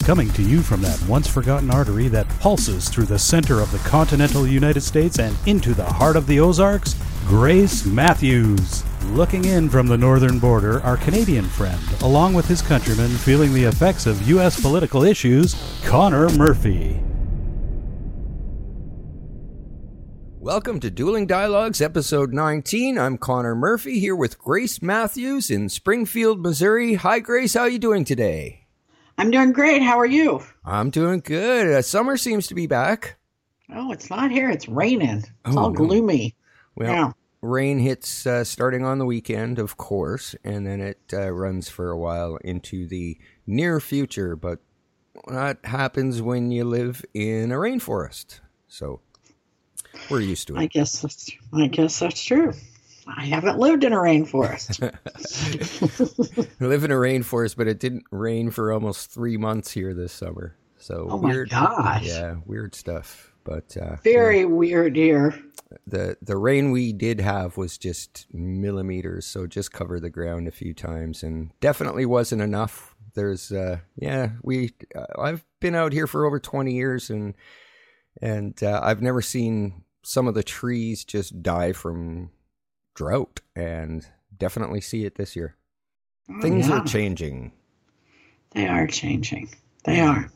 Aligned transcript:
Coming 0.00 0.30
to 0.34 0.42
you 0.42 0.62
from 0.62 0.82
that 0.82 1.02
once 1.08 1.26
forgotten 1.26 1.68
artery 1.68 2.06
that 2.08 2.28
pulses 2.38 2.88
through 2.88 3.06
the 3.06 3.18
center 3.18 3.60
of 3.60 3.72
the 3.72 3.78
continental 3.78 4.46
United 4.46 4.82
States 4.82 5.18
and 5.18 5.36
into 5.46 5.74
the 5.74 5.84
heart 5.84 6.14
of 6.14 6.28
the 6.28 6.38
Ozarks, 6.38 6.94
Grace 7.26 7.84
Matthews. 7.84 8.84
Looking 9.06 9.44
in 9.46 9.68
from 9.68 9.88
the 9.88 9.98
northern 9.98 10.38
border, 10.38 10.80
our 10.82 10.96
Canadian 10.96 11.44
friend, 11.44 11.82
along 12.02 12.34
with 12.34 12.46
his 12.46 12.62
countrymen 12.62 13.08
feeling 13.10 13.52
the 13.52 13.64
effects 13.64 14.06
of 14.06 14.28
U.S. 14.28 14.60
political 14.60 15.02
issues, 15.02 15.56
Connor 15.84 16.28
Murphy. 16.30 17.00
Welcome 20.38 20.78
to 20.80 20.90
Dueling 20.90 21.26
Dialogues, 21.26 21.82
episode 21.82 22.32
19. 22.32 22.96
I'm 22.96 23.18
Connor 23.18 23.56
Murphy 23.56 23.98
here 23.98 24.14
with 24.14 24.38
Grace 24.38 24.80
Matthews 24.80 25.50
in 25.50 25.68
Springfield, 25.68 26.38
Missouri. 26.40 26.94
Hi, 26.94 27.18
Grace. 27.18 27.54
How 27.54 27.62
are 27.62 27.68
you 27.68 27.80
doing 27.80 28.04
today? 28.04 28.65
I'm 29.18 29.30
doing 29.30 29.52
great. 29.52 29.82
How 29.82 29.98
are 29.98 30.06
you? 30.06 30.42
I'm 30.64 30.90
doing 30.90 31.20
good. 31.20 31.68
Uh, 31.74 31.82
summer 31.82 32.16
seems 32.16 32.46
to 32.48 32.54
be 32.54 32.66
back. 32.66 33.16
Oh, 33.74 33.90
it's 33.92 34.10
not 34.10 34.30
here. 34.30 34.50
It's 34.50 34.68
raining. 34.68 35.18
It's 35.18 35.56
Oh, 35.56 35.58
all 35.58 35.70
no. 35.70 35.76
gloomy. 35.86 36.34
Well, 36.74 36.92
Yeah. 36.92 37.12
rain 37.40 37.78
hits 37.78 38.26
uh, 38.26 38.44
starting 38.44 38.84
on 38.84 38.98
the 38.98 39.06
weekend, 39.06 39.58
of 39.58 39.76
course, 39.76 40.34
and 40.44 40.66
then 40.66 40.80
it 40.80 41.00
uh, 41.12 41.30
runs 41.30 41.68
for 41.68 41.90
a 41.90 41.98
while 41.98 42.36
into 42.44 42.86
the 42.86 43.18
near 43.46 43.80
future. 43.80 44.36
But 44.36 44.60
that 45.28 45.58
happens 45.64 46.20
when 46.20 46.50
you 46.50 46.64
live 46.64 47.04
in 47.14 47.50
a 47.50 47.56
rainforest. 47.56 48.40
So 48.68 49.00
we're 50.10 50.20
used 50.20 50.46
to 50.48 50.56
it. 50.56 50.60
I 50.60 50.66
guess 50.66 51.00
that's. 51.00 51.30
I 51.54 51.66
guess 51.68 51.98
that's 51.98 52.22
true. 52.22 52.52
I 53.06 53.24
haven't 53.26 53.58
lived 53.58 53.84
in 53.84 53.92
a 53.92 53.96
rainforest. 53.96 54.82
I 56.60 56.64
live 56.64 56.84
in 56.84 56.90
a 56.90 56.94
rainforest, 56.94 57.56
but 57.56 57.68
it 57.68 57.78
didn't 57.78 58.04
rain 58.10 58.50
for 58.50 58.72
almost 58.72 59.10
three 59.10 59.36
months 59.36 59.70
here 59.70 59.94
this 59.94 60.12
summer. 60.12 60.56
So 60.78 61.06
Oh 61.10 61.18
my 61.18 61.30
weird, 61.30 61.50
gosh. 61.50 62.04
yeah, 62.06 62.36
weird 62.44 62.74
stuff. 62.74 63.32
But 63.44 63.76
uh, 63.76 63.96
Very 64.02 64.44
weird 64.44 64.96
here. 64.96 65.32
the 65.86 66.16
the 66.20 66.36
rain 66.36 66.72
we 66.72 66.92
did 66.92 67.20
have 67.20 67.56
was 67.56 67.78
just 67.78 68.26
millimeters, 68.32 69.24
so 69.24 69.46
just 69.46 69.72
covered 69.72 70.00
the 70.02 70.10
ground 70.10 70.48
a 70.48 70.52
few 70.52 70.74
times, 70.74 71.22
and 71.22 71.52
definitely 71.60 72.06
wasn't 72.06 72.42
enough. 72.42 72.96
There's, 73.14 73.52
uh, 73.52 73.78
yeah, 73.94 74.30
we 74.42 74.72
uh, 74.96 75.06
I've 75.18 75.44
been 75.60 75.76
out 75.76 75.92
here 75.92 76.08
for 76.08 76.26
over 76.26 76.40
twenty 76.40 76.74
years, 76.74 77.08
and 77.08 77.34
and 78.20 78.60
uh, 78.64 78.80
I've 78.82 79.00
never 79.00 79.22
seen 79.22 79.84
some 80.02 80.26
of 80.26 80.34
the 80.34 80.42
trees 80.42 81.04
just 81.04 81.40
die 81.42 81.72
from 81.72 82.30
drought, 82.96 83.40
and 83.54 84.04
definitely 84.36 84.80
see 84.80 85.04
it 85.04 85.14
this 85.14 85.36
year. 85.36 85.54
Oh, 86.28 86.40
Things 86.40 86.68
yeah. 86.68 86.80
are 86.80 86.84
changing. 86.84 87.52
They 88.50 88.66
are 88.66 88.88
changing. 88.88 89.50
They 89.84 90.00
are. 90.00 90.28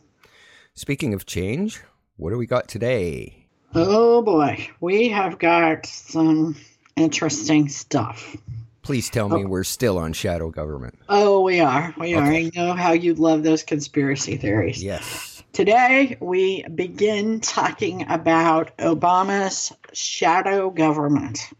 Speaking 0.75 1.15
of 1.15 1.27
change, 1.27 1.81
what 2.17 2.31
do 2.31 2.39
we 2.39 2.47
got 2.47 2.69
today? 2.69 3.49
Oh 3.75 4.23
boy, 4.23 4.69
we 4.81 5.09
have 5.09 5.39
got 5.39 5.87
some 5.87 6.57
interesting 6.97 7.69
stuff. 7.69 8.37
Please 8.83 9.11
tell 9.11 9.29
me 9.29 9.45
oh. 9.45 9.49
we're 9.49 9.65
still 9.65 9.99
on 9.99 10.13
shadow 10.13 10.51
government. 10.51 10.99
Oh, 11.09 11.41
we 11.41 11.61
are. 11.61 11.95
We 11.99 12.15
are. 12.15 12.23
I 12.23 12.51
know 12.55 12.73
how 12.73 12.93
you 12.93 13.15
love 13.15 13.43
those 13.43 13.63
conspiracy 13.63 14.37
theories. 14.37 14.83
Yes. 14.83 15.43
Today, 15.53 16.17
we 16.21 16.63
begin 16.75 17.41
talking 17.41 18.07
about 18.09 18.77
Obama's 18.79 19.73
shadow 19.93 20.71
government. 20.71 21.51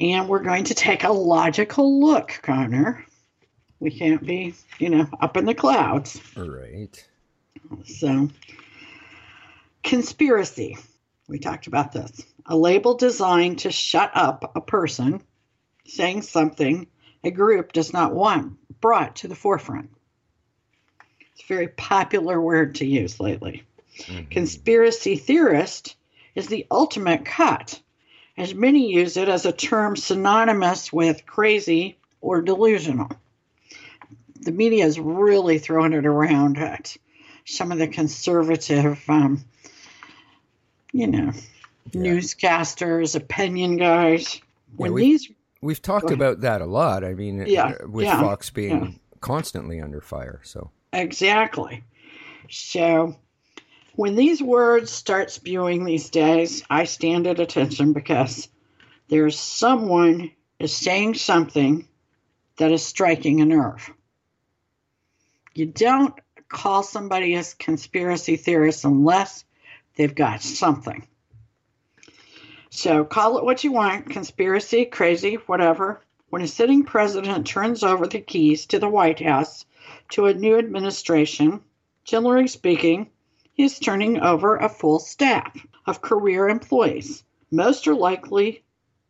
And 0.00 0.28
we're 0.28 0.42
going 0.42 0.64
to 0.64 0.74
take 0.74 1.04
a 1.04 1.12
logical 1.12 2.00
look, 2.00 2.40
Connor. 2.42 3.04
We 3.80 3.90
can't 3.90 4.24
be, 4.24 4.54
you 4.78 4.90
know, 4.90 5.08
up 5.20 5.36
in 5.36 5.44
the 5.44 5.54
clouds. 5.54 6.20
All 6.36 6.48
right. 6.48 7.08
So, 7.84 8.28
conspiracy. 9.82 10.76
We 11.28 11.38
talked 11.38 11.66
about 11.66 11.92
this. 11.92 12.24
A 12.46 12.56
label 12.56 12.94
designed 12.94 13.60
to 13.60 13.72
shut 13.72 14.12
up 14.14 14.52
a 14.54 14.60
person 14.60 15.22
saying 15.86 16.22
something 16.22 16.86
a 17.24 17.30
group 17.30 17.72
does 17.72 17.92
not 17.92 18.14
want 18.14 18.56
brought 18.80 19.16
to 19.16 19.28
the 19.28 19.34
forefront. 19.34 19.90
It's 21.32 21.42
a 21.42 21.46
very 21.46 21.68
popular 21.68 22.40
word 22.40 22.76
to 22.76 22.86
use 22.86 23.18
lately. 23.18 23.64
Mhm. 23.98 24.30
Conspiracy 24.30 25.16
theorist 25.16 25.96
is 26.34 26.46
the 26.46 26.66
ultimate 26.70 27.24
cut, 27.24 27.80
as 28.36 28.54
many 28.54 28.92
use 28.92 29.16
it 29.16 29.28
as 29.28 29.46
a 29.46 29.52
term 29.52 29.96
synonymous 29.96 30.92
with 30.92 31.26
crazy 31.26 31.96
or 32.20 32.42
delusional. 32.42 33.08
The 34.40 34.52
media 34.52 34.84
is 34.84 34.98
really 35.00 35.58
throwing 35.58 35.92
it 35.92 36.06
around 36.06 36.58
at 36.58 36.96
some 37.44 37.72
of 37.72 37.78
the 37.78 37.88
conservative, 37.88 39.02
um, 39.08 39.44
you 40.92 41.06
know, 41.06 41.32
Yeah. 41.92 42.00
newscasters, 42.02 43.14
opinion 43.16 43.76
guys. 43.76 44.40
When 44.76 44.92
we- 44.92 45.02
these 45.02 45.30
We've 45.62 45.80
talked 45.80 46.10
about 46.10 46.42
that 46.42 46.60
a 46.60 46.66
lot. 46.66 47.02
I 47.02 47.14
mean, 47.14 47.44
Yeah, 47.46 47.74
uh, 47.82 47.88
with 47.88 48.04
yeah, 48.04 48.20
Fox 48.20 48.50
being 48.50 48.70
yeah. 48.70 48.90
constantly 49.20 49.80
under 49.80 50.00
fire. 50.00 50.40
So, 50.44 50.70
Exactly. 50.92 51.82
So 52.50 53.16
when 53.96 54.14
these 54.14 54.42
words 54.42 54.90
start 54.90 55.30
spewing 55.30 55.84
these 55.84 56.10
days, 56.10 56.62
I 56.68 56.84
stand 56.84 57.26
at 57.26 57.40
attention 57.40 57.94
because 57.94 58.48
there's 59.08 59.40
someone 59.40 60.30
is 60.58 60.74
saying 60.74 61.14
something 61.14 61.88
that 62.58 62.72
is 62.72 62.84
striking 62.84 63.40
a 63.40 63.46
nerve. 63.46 63.90
You 65.54 65.66
don't 65.66 66.14
call 66.48 66.82
somebody 66.82 67.34
a 67.34 67.44
conspiracy 67.58 68.36
theorist 68.36 68.84
unless 68.84 69.44
they've 69.96 70.14
got 70.14 70.42
something. 70.42 71.06
So 72.68 73.04
call 73.04 73.38
it 73.38 73.44
what 73.44 73.64
you 73.64 73.72
want 73.72 74.10
conspiracy, 74.10 74.84
crazy, 74.84 75.36
whatever. 75.46 76.02
When 76.28 76.42
a 76.42 76.48
sitting 76.48 76.84
president 76.84 77.46
turns 77.46 77.82
over 77.82 78.06
the 78.06 78.20
keys 78.20 78.66
to 78.66 78.78
the 78.78 78.88
White 78.88 79.20
House 79.20 79.64
to 80.10 80.26
a 80.26 80.34
new 80.34 80.58
administration, 80.58 81.62
generally 82.04 82.48
speaking, 82.48 83.10
he 83.56 83.64
is 83.64 83.78
turning 83.78 84.20
over 84.20 84.56
a 84.56 84.68
full 84.68 84.98
staff 84.98 85.66
of 85.86 86.02
career 86.02 86.46
employees. 86.46 87.24
Most 87.50 87.88
are 87.88 87.94
likely 87.94 88.62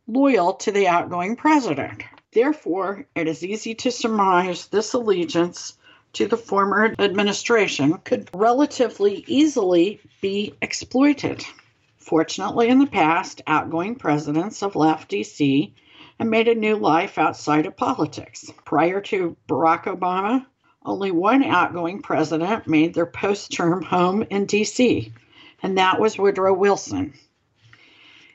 loyal 0.07 0.53
to 0.53 0.71
the 0.71 0.87
outgoing 0.87 1.35
president. 1.35 2.01
Therefore, 2.31 3.05
it 3.13 3.27
is 3.27 3.43
easy 3.43 3.75
to 3.75 3.91
surmise 3.91 4.67
this 4.67 4.93
allegiance 4.93 5.77
to 6.13 6.27
the 6.27 6.37
former 6.37 6.95
administration 6.97 7.97
could 8.05 8.29
relatively 8.33 9.25
easily 9.27 9.99
be 10.21 10.53
exploited. 10.61 11.45
Fortunately, 11.97 12.69
in 12.69 12.79
the 12.79 12.87
past, 12.87 13.41
outgoing 13.47 13.95
presidents 13.95 14.61
have 14.61 14.77
left 14.77 15.09
D.C. 15.09 15.73
and 16.19 16.29
made 16.29 16.47
a 16.47 16.55
new 16.55 16.77
life 16.77 17.17
outside 17.17 17.65
of 17.65 17.75
politics. 17.75 18.49
Prior 18.63 19.01
to 19.01 19.35
Barack 19.49 19.83
Obama, 19.83 20.45
only 20.87 21.11
one 21.11 21.43
outgoing 21.43 22.01
president 22.01 22.65
made 22.65 22.93
their 22.93 23.05
post 23.05 23.51
term 23.51 23.83
home 23.83 24.23
in 24.29 24.45
D.C., 24.45 25.11
and 25.61 25.77
that 25.77 25.99
was 25.99 26.17
Woodrow 26.17 26.53
Wilson. 26.53 27.13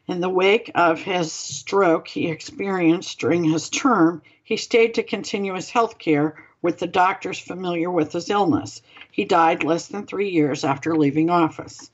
In 0.07 0.21
the 0.21 0.29
wake 0.29 0.71
of 0.75 1.01
his 1.01 1.33
stroke 1.33 2.09
he 2.09 2.29
experienced 2.29 3.19
during 3.19 3.44
his 3.44 3.71
term, 3.71 4.21
he 4.44 4.59
stayed 4.59 4.94
to 4.94 5.03
continue 5.03 5.55
his 5.55 5.71
health 5.71 5.99
care 5.99 6.44
with 6.61 6.79
the 6.79 6.87
doctors 6.87 7.38
familiar 7.38 7.91
with 7.91 8.12
his 8.12 8.29
illness. 8.29 8.82
He 9.11 9.25
died 9.25 9.65
less 9.65 9.87
than 9.87 10.06
three 10.06 10.29
years 10.29 10.62
after 10.62 10.94
leaving 10.94 11.31
office. 11.31 11.91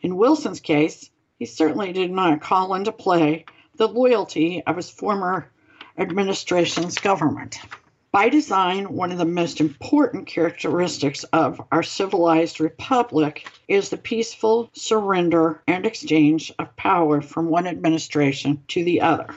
In 0.00 0.16
Wilson's 0.16 0.60
case, 0.60 1.10
he 1.38 1.44
certainly 1.44 1.92
did 1.92 2.10
not 2.10 2.40
call 2.40 2.74
into 2.74 2.92
play 2.92 3.44
the 3.76 3.88
loyalty 3.88 4.62
of 4.66 4.76
his 4.76 4.88
former 4.88 5.50
administration's 5.98 6.96
government. 6.96 7.60
By 8.10 8.30
design, 8.30 8.94
one 8.94 9.12
of 9.12 9.18
the 9.18 9.26
most 9.26 9.60
important 9.60 10.26
characteristics 10.26 11.24
of 11.24 11.60
our 11.70 11.82
civilized 11.82 12.58
republic 12.58 13.46
is 13.68 13.90
the 13.90 13.98
peaceful 13.98 14.70
surrender 14.72 15.62
and 15.66 15.84
exchange 15.84 16.50
of 16.58 16.74
power 16.76 17.20
from 17.20 17.50
one 17.50 17.66
administration 17.66 18.62
to 18.68 18.82
the 18.82 19.02
other, 19.02 19.28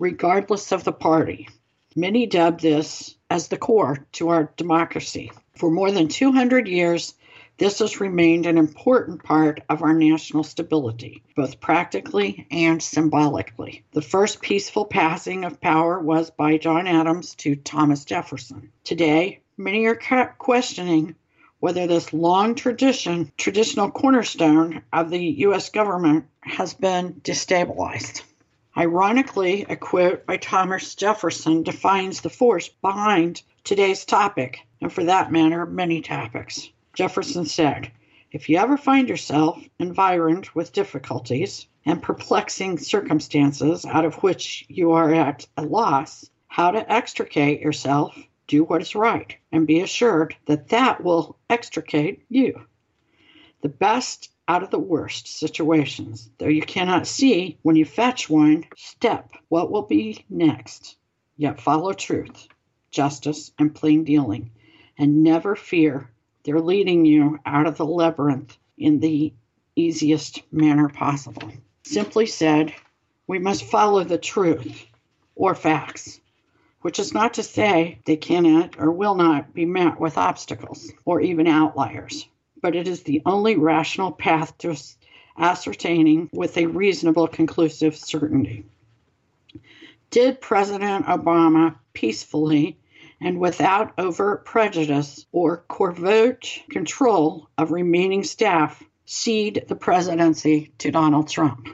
regardless 0.00 0.72
of 0.72 0.82
the 0.82 0.92
party. 0.92 1.48
Many 1.94 2.26
dub 2.26 2.60
this 2.60 3.16
as 3.30 3.46
the 3.46 3.58
core 3.58 4.04
to 4.14 4.30
our 4.30 4.52
democracy. 4.56 5.30
For 5.54 5.70
more 5.70 5.92
than 5.92 6.08
200 6.08 6.66
years, 6.66 7.14
This 7.58 7.78
has 7.78 8.00
remained 8.00 8.44
an 8.44 8.58
important 8.58 9.22
part 9.22 9.62
of 9.70 9.82
our 9.82 9.94
national 9.94 10.44
stability, 10.44 11.22
both 11.34 11.58
practically 11.58 12.46
and 12.50 12.82
symbolically. 12.82 13.82
The 13.92 14.02
first 14.02 14.42
peaceful 14.42 14.84
passing 14.84 15.42
of 15.46 15.58
power 15.58 15.98
was 15.98 16.30
by 16.30 16.58
John 16.58 16.86
Adams 16.86 17.34
to 17.36 17.56
Thomas 17.56 18.04
Jefferson. 18.04 18.72
Today, 18.84 19.40
many 19.56 19.86
are 19.86 19.96
questioning 20.36 21.14
whether 21.58 21.86
this 21.86 22.12
long 22.12 22.56
tradition, 22.56 23.32
traditional 23.38 23.90
cornerstone 23.90 24.82
of 24.92 25.08
the 25.08 25.24
U.S. 25.24 25.70
government, 25.70 26.26
has 26.42 26.74
been 26.74 27.14
destabilized. 27.22 28.20
Ironically, 28.76 29.64
a 29.66 29.76
quote 29.76 30.26
by 30.26 30.36
Thomas 30.36 30.94
Jefferson 30.94 31.62
defines 31.62 32.20
the 32.20 32.28
force 32.28 32.68
behind 32.68 33.40
today's 33.64 34.04
topic, 34.04 34.60
and 34.82 34.92
for 34.92 35.04
that 35.04 35.32
matter, 35.32 35.64
many 35.64 36.02
topics. 36.02 36.68
Jefferson 36.96 37.44
said, 37.44 37.92
If 38.32 38.48
you 38.48 38.56
ever 38.56 38.78
find 38.78 39.06
yourself 39.06 39.62
environed 39.78 40.48
with 40.54 40.72
difficulties 40.72 41.66
and 41.84 42.02
perplexing 42.02 42.78
circumstances 42.78 43.84
out 43.84 44.06
of 44.06 44.22
which 44.22 44.64
you 44.70 44.92
are 44.92 45.12
at 45.12 45.46
a 45.58 45.62
loss, 45.62 46.30
how 46.48 46.70
to 46.70 46.90
extricate 46.90 47.60
yourself, 47.60 48.16
do 48.46 48.64
what 48.64 48.80
is 48.80 48.94
right, 48.94 49.36
and 49.52 49.66
be 49.66 49.80
assured 49.80 50.36
that 50.46 50.70
that 50.70 51.04
will 51.04 51.36
extricate 51.50 52.22
you. 52.30 52.62
The 53.60 53.68
best 53.68 54.30
out 54.48 54.62
of 54.62 54.70
the 54.70 54.78
worst 54.78 55.28
situations, 55.28 56.30
though 56.38 56.48
you 56.48 56.62
cannot 56.62 57.06
see 57.06 57.58
when 57.60 57.76
you 57.76 57.84
fetch 57.84 58.30
one 58.30 58.64
step 58.74 59.32
what 59.48 59.70
will 59.70 59.82
be 59.82 60.24
next. 60.30 60.96
Yet 61.36 61.60
follow 61.60 61.92
truth, 61.92 62.48
justice, 62.90 63.52
and 63.58 63.74
plain 63.74 64.04
dealing, 64.04 64.52
and 64.96 65.22
never 65.22 65.54
fear 65.56 66.10
they're 66.46 66.60
leading 66.60 67.04
you 67.04 67.40
out 67.44 67.66
of 67.66 67.76
the 67.76 67.84
labyrinth 67.84 68.56
in 68.78 69.00
the 69.00 69.34
easiest 69.74 70.40
manner 70.52 70.88
possible. 70.88 71.50
Simply 71.82 72.26
said, 72.26 72.72
we 73.26 73.40
must 73.40 73.64
follow 73.64 74.04
the 74.04 74.16
truth 74.16 74.86
or 75.34 75.56
facts, 75.56 76.20
which 76.82 77.00
is 77.00 77.12
not 77.12 77.34
to 77.34 77.42
say 77.42 77.98
they 78.06 78.16
cannot 78.16 78.78
or 78.78 78.92
will 78.92 79.16
not 79.16 79.52
be 79.54 79.64
met 79.64 79.98
with 79.98 80.16
obstacles 80.16 80.92
or 81.04 81.20
even 81.20 81.48
outliers, 81.48 82.28
but 82.62 82.76
it 82.76 82.86
is 82.86 83.02
the 83.02 83.22
only 83.26 83.56
rational 83.56 84.12
path 84.12 84.56
to 84.58 84.76
ascertaining 85.36 86.30
with 86.32 86.56
a 86.56 86.66
reasonable 86.66 87.26
conclusive 87.26 87.96
certainty. 87.96 88.64
Did 90.10 90.40
President 90.40 91.06
Obama 91.06 91.74
peacefully 91.92 92.78
and 93.20 93.40
without 93.40 93.92
overt 93.98 94.44
prejudice 94.44 95.26
or 95.32 95.64
covert 95.68 96.60
control 96.70 97.48
of 97.56 97.72
remaining 97.72 98.22
staff, 98.24 98.82
cede 99.04 99.64
the 99.68 99.76
presidency 99.76 100.72
to 100.78 100.90
Donald 100.90 101.28
Trump. 101.28 101.68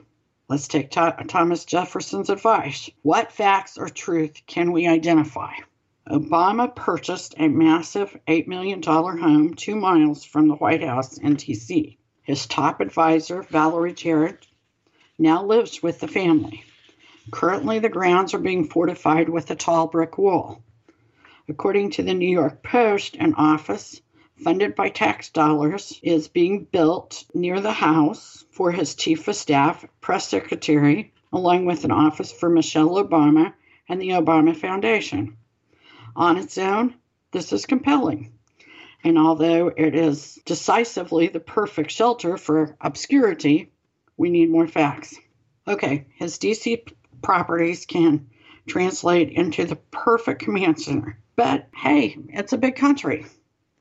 Let's 0.49 0.69
take 0.69 0.91
Thomas 0.91 1.65
Jefferson's 1.65 2.31
advice. 2.31 2.91
What 3.03 3.33
facts 3.33 3.79
or 3.79 3.89
truth 3.89 4.43
can 4.47 4.71
we 4.73 4.87
identify? 4.87 5.55
Obama 6.09 6.75
purchased 6.75 7.35
a 7.39 7.49
massive 7.49 8.17
$8 8.29 8.49
million 8.49 8.83
home 8.83 9.55
two 9.55 9.77
miles 9.77 10.25
from 10.25 10.49
the 10.49 10.57
White 10.57 10.83
House 10.83 11.17
in 11.17 11.37
D.C. 11.37 11.97
His 12.23 12.47
top 12.47 12.81
advisor, 12.81 13.43
Valerie 13.43 13.95
Jarrett, 13.95 14.47
now 15.19 15.45
lives 15.45 15.83
with 15.83 16.01
the 16.01 16.09
family. 16.09 16.65
Currently, 17.31 17.79
the 17.79 17.89
grounds 17.89 18.35
are 18.35 18.39
being 18.39 18.69
fortified 18.69 19.29
with 19.29 19.51
a 19.51 19.55
tall 19.55 19.87
brick 19.87 20.19
wall. 20.19 20.63
According 21.49 21.91
to 21.91 22.05
the 22.05 22.15
New 22.15 22.29
York 22.29 22.63
Post, 22.63 23.17
an 23.19 23.35
office 23.35 24.01
funded 24.45 24.77
by 24.77 24.89
tax 24.89 25.29
dollars 25.29 25.99
is 26.01 26.29
being 26.29 26.65
built 26.65 27.25
near 27.35 27.61
the 27.61 27.73
house 27.73 28.45
for 28.53 28.71
his 28.71 28.95
chief 28.95 29.27
of 29.27 29.35
staff, 29.35 29.85
press 30.01 30.29
secretary, 30.29 31.13
along 31.33 31.65
with 31.65 31.85
an 31.85 31.91
office 31.91 32.31
for 32.31 32.49
Michelle 32.49 32.91
Obama 32.91 33.53
and 33.89 34.01
the 34.01 34.11
Obama 34.11 34.57
Foundation. 34.57 35.37
On 36.15 36.37
its 36.37 36.57
own, 36.59 36.95
this 37.33 37.53
is 37.53 37.67
compelling. 37.67 38.33
And 39.03 39.19
although 39.19 39.67
it 39.67 39.97
is 39.97 40.39
decisively 40.45 41.27
the 41.27 41.41
perfect 41.41 41.91
shelter 41.91 42.37
for 42.37 42.77
obscurity, 42.81 43.73
we 44.17 44.31
need 44.31 44.49
more 44.49 44.69
facts. 44.69 45.19
Okay, 45.67 46.07
his 46.15 46.39
DC 46.39 46.93
properties 47.21 47.85
can 47.85 48.29
translate 48.69 49.31
into 49.31 49.65
the 49.65 49.77
perfect 49.77 50.43
command 50.43 50.81
center 50.81 51.19
but 51.37 51.69
hey, 51.75 52.17
it's 52.29 52.53
a 52.53 52.59
big 52.59 52.77
country. 52.77 53.27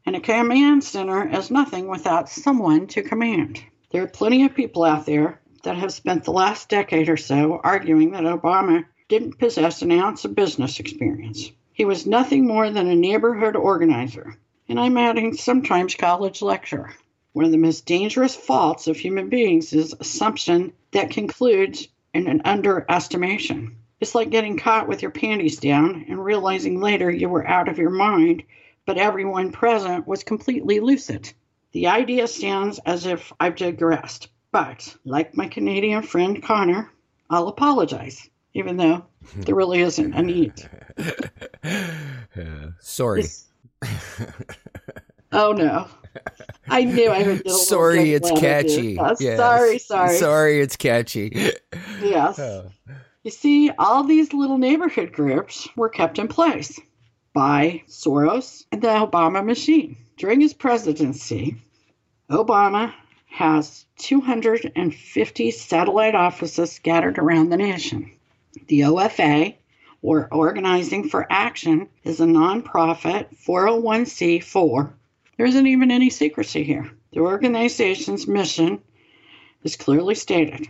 And 0.05 0.15
a 0.15 0.19
command 0.21 0.83
center 0.83 1.29
is 1.29 1.51
nothing 1.51 1.87
without 1.87 2.29
someone 2.29 2.87
to 2.87 3.03
command. 3.03 3.63
There 3.91 4.03
are 4.03 4.07
plenty 4.07 4.45
of 4.45 4.55
people 4.55 4.83
out 4.83 5.05
there 5.05 5.41
that 5.63 5.77
have 5.77 5.93
spent 5.93 6.23
the 6.23 6.31
last 6.31 6.69
decade 6.69 7.09
or 7.09 7.17
so 7.17 7.59
arguing 7.63 8.11
that 8.11 8.23
Obama 8.23 8.85
didn't 9.09 9.37
possess 9.37 9.81
an 9.81 9.91
ounce 9.91 10.25
of 10.25 10.33
business 10.33 10.79
experience. 10.79 11.51
He 11.73 11.85
was 11.85 12.07
nothing 12.07 12.47
more 12.47 12.69
than 12.69 12.87
a 12.87 12.95
neighborhood 12.95 13.55
organizer, 13.55 14.37
and 14.69 14.79
I'm 14.79 14.97
adding 14.97 15.35
sometimes 15.35 15.95
college 15.95 16.41
lecturer. 16.41 16.93
One 17.33 17.45
of 17.45 17.51
the 17.51 17.57
most 17.57 17.85
dangerous 17.85 18.35
faults 18.35 18.87
of 18.87 18.97
human 18.97 19.29
beings 19.29 19.73
is 19.73 19.95
assumption 19.99 20.73
that 20.91 21.11
concludes 21.11 21.87
in 22.13 22.27
an 22.27 22.41
underestimation. 22.45 23.77
It's 24.01 24.15
like 24.15 24.31
getting 24.31 24.57
caught 24.57 24.87
with 24.87 25.03
your 25.03 25.11
panties 25.11 25.57
down 25.59 26.05
and 26.09 26.23
realizing 26.25 26.81
later 26.81 27.11
you 27.11 27.29
were 27.29 27.47
out 27.47 27.69
of 27.69 27.77
your 27.77 27.91
mind, 27.91 28.43
but 28.87 28.97
everyone 28.97 29.51
present 29.51 30.07
was 30.07 30.23
completely 30.23 30.79
lucid. 30.79 31.31
The 31.71 31.87
idea 31.87 32.27
sounds 32.27 32.79
as 32.85 33.05
if 33.05 33.31
I've 33.39 33.55
digressed, 33.55 34.29
but 34.51 34.95
like 35.05 35.37
my 35.37 35.47
Canadian 35.47 36.01
friend 36.01 36.41
Connor, 36.41 36.91
I'll 37.29 37.47
apologize, 37.47 38.27
even 38.55 38.75
though 38.75 39.05
there 39.35 39.55
really 39.55 39.81
isn't 39.81 40.13
a 40.13 40.23
need. 40.23 40.53
sorry. 42.79 43.25
oh 45.31 45.51
no. 45.53 45.87
I 46.67 46.83
knew 46.85 47.09
I 47.09 47.23
would. 47.23 47.49
Sorry, 47.49 48.13
it's 48.15 48.31
catchy. 48.31 48.97
Uh, 48.97 49.15
yes. 49.19 49.37
Sorry, 49.37 49.77
sorry. 49.77 50.17
Sorry, 50.17 50.59
it's 50.59 50.75
catchy. 50.75 51.53
Yes. 52.01 52.39
Oh. 52.39 52.65
You 53.23 53.29
see, 53.29 53.69
all 53.69 54.03
these 54.03 54.33
little 54.33 54.57
neighborhood 54.57 55.11
groups 55.13 55.69
were 55.75 55.89
kept 55.89 56.17
in 56.17 56.27
place 56.27 56.79
by 57.33 57.83
Soros 57.87 58.65
and 58.71 58.81
the 58.81 58.87
Obama 58.87 59.45
machine. 59.45 59.95
During 60.17 60.41
his 60.41 60.55
presidency, 60.55 61.57
Obama 62.31 62.95
has 63.27 63.85
250 63.99 65.51
satellite 65.51 66.15
offices 66.15 66.71
scattered 66.71 67.19
around 67.19 67.49
the 67.49 67.57
nation. 67.57 68.11
The 68.67 68.81
OFA, 68.81 69.53
or 70.01 70.27
Organizing 70.31 71.07
for 71.07 71.27
Action, 71.29 71.89
is 72.03 72.21
a 72.21 72.25
nonprofit 72.25 73.37
401c4. 73.45 74.93
There 75.37 75.45
isn't 75.45 75.67
even 75.67 75.91
any 75.91 76.09
secrecy 76.09 76.63
here. 76.63 76.89
The 77.13 77.19
organization's 77.19 78.27
mission 78.27 78.81
is 79.61 79.75
clearly 79.75 80.15
stated 80.15 80.69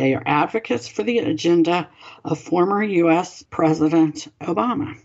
they 0.00 0.14
are 0.14 0.22
advocates 0.24 0.88
for 0.88 1.02
the 1.02 1.18
agenda 1.18 1.86
of 2.24 2.38
former 2.38 2.82
U.S. 2.82 3.42
President 3.42 4.28
Obama. 4.40 4.96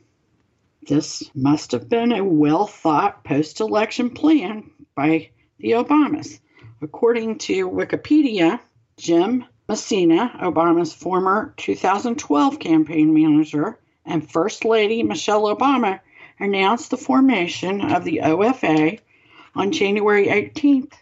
This 0.87 1.29
must 1.35 1.73
have 1.73 1.89
been 1.89 2.13
a 2.13 2.23
well 2.23 2.65
thought 2.65 3.25
post 3.25 3.59
election 3.59 4.11
plan 4.11 4.71
by 4.95 5.31
the 5.59 5.71
Obamas. 5.71 6.39
According 6.81 7.39
to 7.39 7.69
Wikipedia, 7.69 8.61
Jim 8.95 9.43
Messina, 9.67 10.31
Obama's 10.41 10.93
former 10.93 11.53
2012 11.57 12.59
campaign 12.59 13.13
manager, 13.13 13.77
and 14.05 14.31
First 14.31 14.63
Lady 14.63 15.03
Michelle 15.03 15.53
Obama 15.53 15.99
announced 16.39 16.89
the 16.89 16.97
formation 16.97 17.81
of 17.81 18.05
the 18.05 18.21
OFA 18.23 19.01
on 19.55 19.73
January 19.73 20.27
18th, 20.27 20.93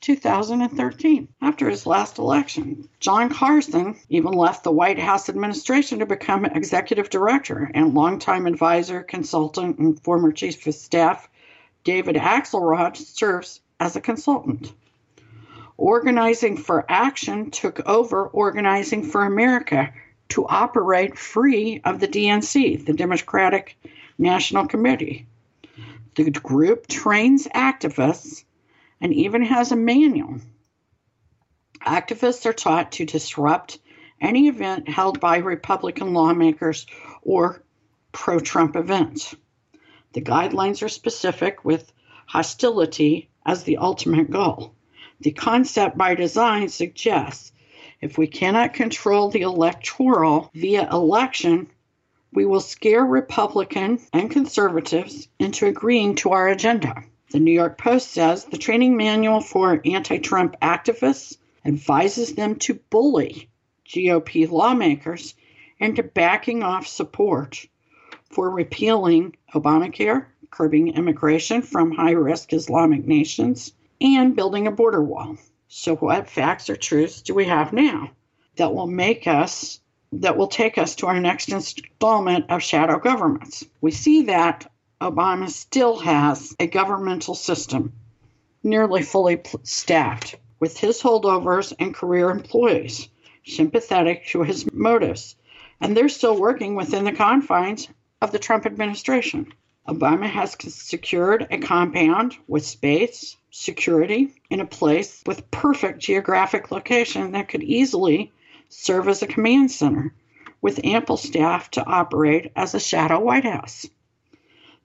2013, 0.00 1.28
after 1.42 1.68
his 1.68 1.86
last 1.86 2.18
election. 2.18 2.88
Jon 3.00 3.30
Carson 3.30 3.96
even 4.08 4.32
left 4.32 4.64
the 4.64 4.70
White 4.70 4.98
House 4.98 5.28
administration 5.28 5.98
to 5.98 6.06
become 6.06 6.44
executive 6.44 7.10
director, 7.10 7.70
and 7.74 7.94
longtime 7.94 8.46
advisor, 8.46 9.02
consultant, 9.02 9.78
and 9.78 10.00
former 10.02 10.32
chief 10.32 10.66
of 10.66 10.74
staff 10.74 11.28
David 11.84 12.16
Axelrod 12.16 12.96
serves 12.96 13.60
as 13.80 13.96
a 13.96 14.00
consultant. 14.00 14.72
Organizing 15.76 16.56
for 16.56 16.84
Action 16.88 17.50
took 17.50 17.80
over 17.88 18.26
Organizing 18.26 19.04
for 19.04 19.24
America 19.24 19.92
to 20.30 20.46
operate 20.46 21.16
free 21.16 21.80
of 21.84 22.00
the 22.00 22.08
DNC, 22.08 22.84
the 22.84 22.92
Democratic 22.92 23.76
National 24.18 24.66
Committee. 24.66 25.26
The 26.16 26.30
group 26.30 26.88
trains 26.88 27.46
activists 27.54 28.44
and 29.00 29.12
even 29.14 29.42
has 29.42 29.72
a 29.72 29.76
manual. 29.76 30.40
Activists 31.86 32.46
are 32.46 32.52
taught 32.52 32.92
to 32.92 33.04
disrupt 33.04 33.78
any 34.20 34.48
event 34.48 34.88
held 34.88 35.20
by 35.20 35.38
Republican 35.38 36.12
lawmakers 36.12 36.86
or 37.22 37.62
pro 38.12 38.40
Trump 38.40 38.76
events. 38.76 39.34
The 40.12 40.20
guidelines 40.22 40.82
are 40.82 40.88
specific 40.88 41.64
with 41.64 41.92
hostility 42.26 43.30
as 43.46 43.62
the 43.62 43.76
ultimate 43.76 44.30
goal. 44.30 44.74
The 45.20 45.32
concept 45.32 45.96
by 45.96 46.14
design 46.14 46.68
suggests 46.68 47.52
if 48.00 48.16
we 48.16 48.26
cannot 48.26 48.74
control 48.74 49.30
the 49.30 49.42
electoral 49.42 50.50
via 50.54 50.88
election, 50.90 51.68
we 52.32 52.44
will 52.44 52.60
scare 52.60 53.04
Republican 53.04 54.00
and 54.12 54.30
conservatives 54.30 55.28
into 55.38 55.66
agreeing 55.66 56.14
to 56.16 56.30
our 56.30 56.48
agenda. 56.48 57.04
The 57.30 57.40
New 57.40 57.52
York 57.52 57.76
Post 57.76 58.12
says 58.12 58.44
the 58.44 58.56
training 58.56 58.96
manual 58.96 59.42
for 59.42 59.82
anti 59.84 60.18
Trump 60.18 60.56
activists 60.62 61.36
advises 61.62 62.32
them 62.34 62.56
to 62.56 62.80
bully 62.88 63.50
GOP 63.86 64.50
lawmakers 64.50 65.34
into 65.78 66.02
backing 66.02 66.62
off 66.62 66.86
support 66.86 67.66
for 68.30 68.50
repealing 68.50 69.36
Obamacare, 69.54 70.24
curbing 70.50 70.88
immigration 70.88 71.60
from 71.60 71.92
high 71.92 72.12
risk 72.12 72.54
Islamic 72.54 73.06
nations, 73.06 73.74
and 74.00 74.34
building 74.34 74.66
a 74.66 74.72
border 74.72 75.02
wall. 75.02 75.36
So, 75.68 75.96
what 75.96 76.30
facts 76.30 76.70
or 76.70 76.76
truths 76.76 77.20
do 77.20 77.34
we 77.34 77.44
have 77.44 77.74
now 77.74 78.10
that 78.56 78.74
will 78.74 78.86
make 78.86 79.26
us, 79.26 79.80
that 80.12 80.38
will 80.38 80.46
take 80.46 80.78
us 80.78 80.96
to 80.96 81.06
our 81.06 81.20
next 81.20 81.50
installment 81.50 82.50
of 82.50 82.62
shadow 82.62 82.98
governments? 82.98 83.66
We 83.82 83.90
see 83.90 84.22
that 84.22 84.70
Obama 85.00 85.48
still 85.48 85.96
has 86.00 86.56
a 86.58 86.66
governmental 86.66 87.36
system 87.36 87.92
nearly 88.64 89.00
fully 89.00 89.40
staffed 89.62 90.34
with 90.58 90.76
his 90.76 91.00
holdovers 91.00 91.72
and 91.78 91.94
career 91.94 92.30
employees, 92.30 93.08
sympathetic 93.46 94.26
to 94.26 94.42
his 94.42 94.70
motives, 94.72 95.36
and 95.80 95.96
they're 95.96 96.08
still 96.08 96.36
working 96.36 96.74
within 96.74 97.04
the 97.04 97.12
confines 97.12 97.86
of 98.20 98.32
the 98.32 98.40
Trump 98.40 98.66
administration. 98.66 99.54
Obama 99.86 100.28
has 100.28 100.56
secured 100.74 101.46
a 101.48 101.58
compound 101.58 102.36
with 102.48 102.66
space, 102.66 103.36
security, 103.52 104.34
in 104.50 104.60
a 104.60 104.66
place 104.66 105.22
with 105.24 105.48
perfect 105.52 106.00
geographic 106.00 106.72
location 106.72 107.30
that 107.32 107.48
could 107.48 107.62
easily 107.62 108.32
serve 108.68 109.06
as 109.06 109.22
a 109.22 109.28
command 109.28 109.70
center 109.70 110.12
with 110.60 110.84
ample 110.84 111.16
staff 111.16 111.70
to 111.70 111.86
operate 111.86 112.50
as 112.56 112.74
a 112.74 112.80
shadow 112.80 113.20
White 113.20 113.44
House. 113.44 113.86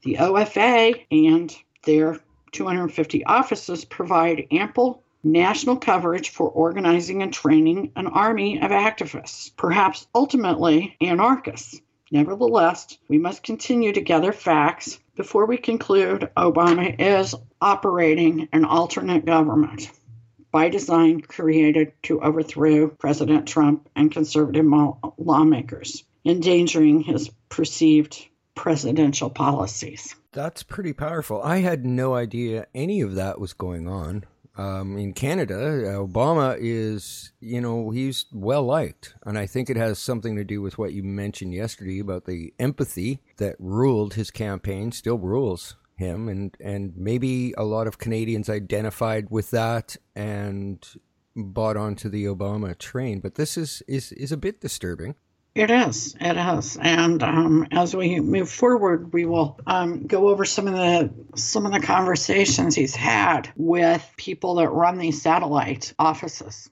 The 0.04 0.16
OFA 0.16 1.06
and 1.12 1.56
their 1.86 2.20
250 2.52 3.24
offices 3.24 3.86
provide 3.86 4.48
ample 4.52 5.02
national 5.24 5.78
coverage 5.78 6.30
for 6.30 6.50
organizing 6.50 7.22
and 7.22 7.32
training 7.32 7.94
an 7.96 8.08
army 8.08 8.62
of 8.62 8.72
activists, 8.72 9.56
perhaps 9.56 10.06
ultimately 10.14 10.98
anarchists. 11.00 11.80
Nevertheless, 12.12 12.98
we 13.08 13.18
must 13.18 13.44
continue 13.44 13.94
to 13.94 14.02
gather 14.02 14.34
facts 14.34 15.00
before 15.16 15.46
we 15.46 15.56
conclude 15.56 16.30
Obama 16.36 17.00
is 17.00 17.34
operating 17.62 18.50
an 18.52 18.66
alternate 18.66 19.26
government 19.26 19.90
by 20.52 20.68
design 20.68 21.22
created 21.22 21.94
to 22.04 22.20
overthrow 22.20 22.90
President 22.90 23.48
Trump 23.48 23.88
and 23.96 24.12
conservative 24.12 24.66
lawmakers, 25.18 26.04
endangering 26.26 27.00
his 27.00 27.30
perceived 27.48 28.28
presidential 28.56 29.30
policies. 29.30 30.16
That's 30.32 30.64
pretty 30.64 30.94
powerful. 30.94 31.42
I 31.42 31.60
had 31.60 31.86
no 31.86 32.16
idea 32.16 32.68
any 32.74 33.02
of 33.02 33.16
that 33.16 33.40
was 33.40 33.54
going 33.54 33.88
on. 33.88 34.26
Um, 34.56 34.98
in 34.98 35.14
Canada, 35.14 35.56
Obama 35.56 36.56
is, 36.60 37.32
you 37.40 37.60
know, 37.60 37.90
he's 37.90 38.26
well 38.32 38.64
liked. 38.64 39.16
And 39.26 39.38
I 39.38 39.48
think 39.48 39.70
it 39.70 39.78
has 39.78 39.98
something 39.98 40.36
to 40.36 40.44
do 40.44 40.62
with 40.62 40.78
what 40.78 40.94
you 40.94 41.04
mentioned 41.04 41.54
yesterday 41.54 42.00
about 42.00 42.26
the 42.26 42.54
empathy 42.60 43.20
that 43.38 43.56
ruled 43.58 44.14
his 44.14 44.30
campaign, 44.30 44.92
still 44.92 45.18
rules 45.18 45.76
him. 45.96 46.30
And, 46.30 46.56
and 46.60 46.96
maybe 46.96 47.54
a 47.58 47.64
lot 47.64 47.88
of 47.88 47.98
Canadians 47.98 48.50
identified 48.50 49.32
with 49.32 49.50
that 49.52 49.98
and 50.16 50.86
bought 51.36 51.78
onto 51.78 52.08
the 52.10 52.26
Obama 52.26 52.78
train. 52.78 53.22
But 53.22 53.36
this 53.36 53.58
is, 53.58 53.82
is, 53.88 54.12
is 54.12 54.32
a 54.32 54.38
bit 54.38 54.62
disturbing. 54.62 55.16
It 55.56 55.70
is. 55.70 56.16
It 56.20 56.36
is. 56.36 56.78
And 56.82 57.22
um, 57.22 57.68
as 57.72 57.96
we 57.96 58.20
move 58.20 58.50
forward, 58.50 59.14
we 59.14 59.26
will 59.26 59.60
um, 59.68 60.08
go 60.08 60.30
over 60.30 60.46
some 60.46 60.68
of 60.68 60.74
the 60.74 61.12
some 61.36 61.68
of 61.68 61.72
the 61.72 61.80
conversations 61.80 62.76
he's 62.76 62.96
had 62.96 63.52
with 63.56 64.04
people 64.18 64.56
that 64.56 64.70
run 64.70 64.98
these 64.98 65.22
satellite 65.22 65.94
offices. 66.00 66.70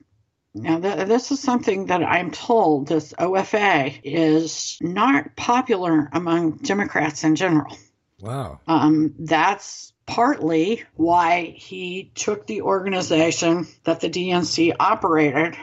Now, 0.56 0.80
th- 0.80 1.08
this 1.08 1.32
is 1.32 1.40
something 1.40 1.86
that 1.86 2.04
I'm 2.04 2.32
told 2.32 2.88
this 2.88 3.14
OFA 3.14 4.00
is 4.04 4.80
not 4.82 5.36
popular 5.36 6.10
among 6.12 6.58
Democrats 6.58 7.24
in 7.24 7.36
general. 7.36 7.78
Wow. 8.20 8.60
Um, 8.68 9.14
that's 9.20 9.94
partly 10.08 10.84
why 10.96 11.54
he 11.56 12.12
took 12.16 12.48
the 12.48 12.64
organization 12.64 13.68
that 13.84 14.02
the 14.02 14.10
DNC 14.10 14.76
operated 14.80 15.56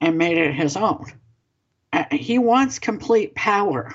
and 0.00 0.18
made 0.18 0.38
it 0.38 0.54
his 0.54 0.76
own 0.76 1.12
Uh, 1.94 2.04
he 2.10 2.38
wants 2.38 2.80
complete 2.80 3.36
power. 3.36 3.94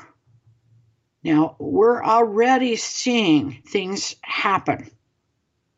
Now, 1.22 1.58
we're 1.60 2.02
already 2.02 2.78
seeing 2.78 3.62
things 3.68 4.16
happen. 4.22 4.90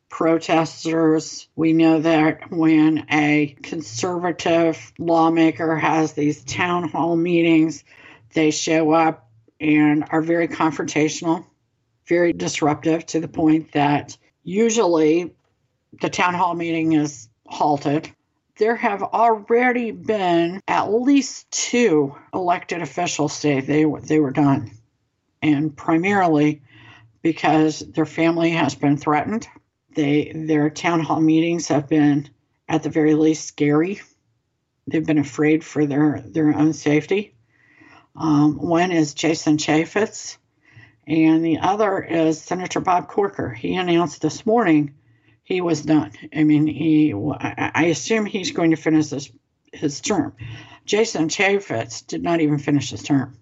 Protesters, 0.08 1.48
we 1.56 1.72
know 1.72 1.98
that 2.00 2.52
when 2.52 3.06
a 3.10 3.56
conservative 3.64 4.92
lawmaker 5.00 5.74
has 5.76 6.12
these 6.12 6.44
town 6.44 6.88
hall 6.88 7.16
meetings, 7.16 7.82
they 8.34 8.52
show 8.52 8.92
up 8.92 9.28
and 9.58 10.04
are 10.10 10.22
very 10.22 10.46
confrontational, 10.46 11.44
very 12.06 12.32
disruptive 12.32 13.04
to 13.06 13.18
the 13.18 13.26
point 13.26 13.72
that 13.72 14.16
usually 14.44 15.34
the 16.00 16.10
town 16.10 16.34
hall 16.34 16.54
meeting 16.54 16.92
is 16.92 17.28
halted 17.46 18.14
there 18.62 18.76
have 18.76 19.02
already 19.02 19.90
been 19.90 20.62
at 20.68 20.84
least 20.84 21.50
two 21.50 22.16
elected 22.32 22.80
officials 22.80 23.32
say 23.32 23.60
they 23.60 23.84
they 24.02 24.20
were 24.20 24.30
done, 24.30 24.70
and 25.42 25.76
primarily 25.76 26.62
because 27.22 27.80
their 27.80 28.06
family 28.06 28.50
has 28.50 28.76
been 28.76 28.96
threatened. 28.96 29.48
They 29.96 30.30
their 30.32 30.70
town 30.70 31.00
hall 31.00 31.20
meetings 31.20 31.66
have 31.68 31.88
been 31.88 32.30
at 32.68 32.84
the 32.84 32.88
very 32.88 33.14
least 33.14 33.48
scary. 33.48 34.00
They've 34.86 35.04
been 35.04 35.18
afraid 35.18 35.64
for 35.64 35.84
their 35.84 36.22
their 36.24 36.54
own 36.56 36.72
safety. 36.72 37.34
Um, 38.14 38.58
one 38.58 38.92
is 38.92 39.14
Jason 39.14 39.56
Chaffetz, 39.56 40.36
and 41.04 41.44
the 41.44 41.58
other 41.58 42.00
is 42.00 42.40
Senator 42.40 42.78
Bob 42.78 43.08
Corker. 43.08 43.50
He 43.50 43.74
announced 43.74 44.22
this 44.22 44.46
morning 44.46 44.94
he 45.42 45.60
was 45.60 45.82
done. 45.82 46.12
I 46.34 46.44
mean, 46.44 46.66
he. 46.66 47.12
I 47.14 47.84
assume 47.86 48.26
he's 48.26 48.52
going 48.52 48.70
to 48.70 48.76
finish 48.76 49.10
his 49.10 49.30
his 49.72 50.00
term. 50.00 50.34
Jason 50.84 51.28
Chaffetz 51.28 52.06
did 52.06 52.22
not 52.22 52.40
even 52.40 52.58
finish 52.58 52.90
his 52.90 53.02
term. 53.02 53.38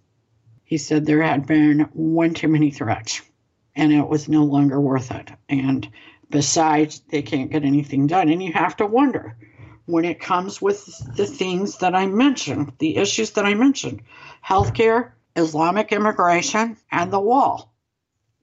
He 0.64 0.78
said 0.78 1.04
there 1.04 1.22
had 1.22 1.46
been 1.46 1.80
one 1.92 2.34
too 2.34 2.48
many 2.48 2.70
threats, 2.70 3.22
and 3.74 3.92
it 3.92 4.06
was 4.06 4.28
no 4.28 4.44
longer 4.44 4.80
worth 4.80 5.10
it. 5.10 5.30
And 5.48 5.88
besides, 6.30 7.00
they 7.10 7.22
can't 7.22 7.50
get 7.50 7.64
anything 7.64 8.06
done. 8.06 8.28
And 8.28 8.42
you 8.42 8.52
have 8.52 8.76
to 8.76 8.86
wonder 8.86 9.36
when 9.86 10.04
it 10.04 10.20
comes 10.20 10.62
with 10.62 10.86
the 11.16 11.26
things 11.26 11.78
that 11.78 11.94
I 11.94 12.06
mentioned, 12.06 12.72
the 12.78 12.96
issues 12.96 13.32
that 13.32 13.44
I 13.44 13.54
mentioned 13.54 14.02
healthcare, 14.44 15.12
Islamic 15.36 15.92
immigration, 15.92 16.76
and 16.90 17.12
the 17.12 17.20
wall. 17.20 17.74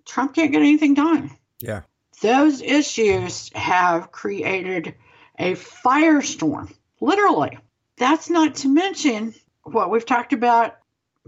Trump 0.05 0.35
can't 0.35 0.51
get 0.51 0.61
anything 0.61 0.93
done. 0.93 1.31
Yeah. 1.59 1.81
Those 2.21 2.61
issues 2.61 3.51
have 3.53 4.11
created 4.11 4.95
a 5.37 5.53
firestorm, 5.53 6.73
literally. 6.99 7.59
That's 7.97 8.29
not 8.29 8.55
to 8.55 8.69
mention 8.69 9.35
what 9.63 9.91
we've 9.91 10.05
talked 10.05 10.33
about 10.33 10.77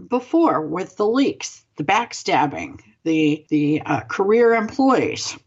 before 0.08 0.66
with 0.66 0.96
the 0.96 1.06
leaks, 1.06 1.64
the 1.76 1.84
backstabbing, 1.84 2.80
the 3.04 3.46
the 3.48 3.82
uh, 3.84 4.00
career 4.00 4.54
employees 4.54 5.38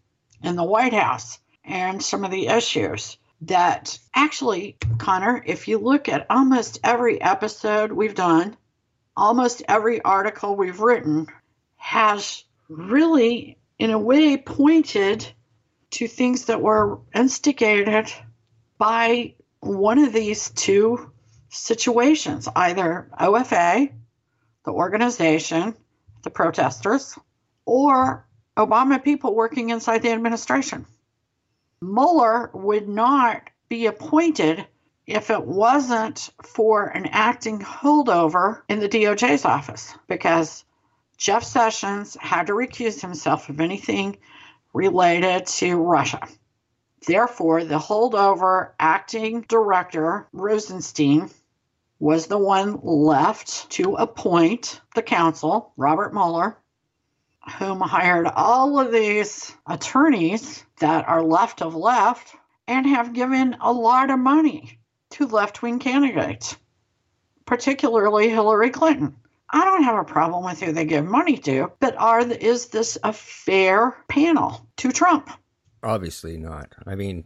in 0.41 0.55
the 0.55 0.63
White 0.63 0.93
House, 0.93 1.39
and 1.65 2.01
some 2.01 2.23
of 2.23 2.31
the 2.31 2.47
issues 2.47 3.17
that 3.41 3.97
actually, 4.15 4.77
Connor, 4.97 5.43
if 5.45 5.67
you 5.67 5.77
look 5.77 6.07
at 6.07 6.25
almost 6.29 6.79
every 6.83 7.21
episode 7.21 7.91
we've 7.91 8.15
done, 8.15 8.55
almost 9.17 9.63
every 9.67 10.01
article 10.01 10.55
we've 10.55 10.79
written 10.79 11.27
has 11.75 12.43
really 12.69 13.57
in 13.80 13.92
a 13.92 14.00
way 14.00 14.38
pointed 14.38 15.27
to 15.92 16.08
things 16.08 16.46
that 16.46 16.62
were 16.62 17.00
instigated 17.13 18.12
by 18.77 19.36
one 19.60 20.00
of 20.00 20.13
these 20.13 20.50
two 20.50 21.12
situations 21.50 22.48
either 22.56 23.10
OFA, 23.20 23.92
the 24.65 24.72
organization, 24.72 25.75
the 26.24 26.30
protesters, 26.30 27.18
or 27.65 28.25
Obama 28.58 29.03
people 29.03 29.36
working 29.36 29.70
inside 29.70 30.01
the 30.01 30.12
administration. 30.12 30.86
Mueller 31.82 32.50
would 32.53 32.88
not 32.88 33.50
be 33.70 33.86
appointed 33.86 34.65
if 35.06 35.30
it 35.30 35.46
wasn't 35.46 36.30
for 36.44 36.86
an 36.86 37.08
acting 37.08 37.60
holdover 37.60 38.62
in 38.70 38.80
the 38.80 38.89
DOJ's 38.89 39.46
office 39.46 39.94
because 40.08 40.63
Jeff 41.24 41.46
Sessions 41.46 42.18
had 42.20 42.48
to 42.48 42.53
recuse 42.53 43.00
himself 43.00 43.48
of 43.48 43.62
anything 43.62 44.18
related 44.74 45.46
to 45.46 45.77
Russia. 45.77 46.27
Therefore, 47.08 47.63
the 47.63 47.80
holdover 47.80 48.72
acting 48.77 49.46
director, 49.48 50.27
Rosenstein, 50.34 51.30
was 51.98 52.27
the 52.27 52.38
one 52.38 52.77
left 52.84 53.70
to 53.70 53.96
appoint 53.96 54.82
the 54.96 55.01
counsel, 55.01 55.72
Robert 55.77 56.13
Mueller, 56.13 56.58
whom 57.58 57.80
hired 57.80 58.27
all 58.27 58.77
of 58.77 58.92
these 58.92 59.56
attorneys 59.65 60.65
that 60.80 61.08
are 61.08 61.24
left 61.24 61.62
of 61.62 61.74
left 61.74 62.36
and 62.68 62.86
have 62.86 63.13
given 63.13 63.56
a 63.62 63.72
lot 63.72 64.10
of 64.10 64.20
money 64.20 64.77
to 65.12 65.25
left 65.25 65.62
wing 65.62 65.80
candidates, 65.80 66.58
particularly 67.46 68.27
Hillary 68.27 68.72
Clinton. 68.72 69.15
I 69.53 69.65
don't 69.65 69.83
have 69.83 70.00
a 70.00 70.03
problem 70.03 70.43
with 70.43 70.60
who 70.60 70.72
they 70.72 70.86
give 70.86 71.05
money 71.05 71.38
to, 71.38 71.72
but 71.79 71.95
are 71.98 72.22
is 72.22 72.67
this 72.67 72.98
a 73.03 73.13
fair 73.13 73.95
panel 74.10 74.67
to 74.77 74.91
Trump? 74.91 75.29
Obviously 75.83 76.38
not. 76.38 76.74
I 76.88 76.95
mean, 76.95 77.25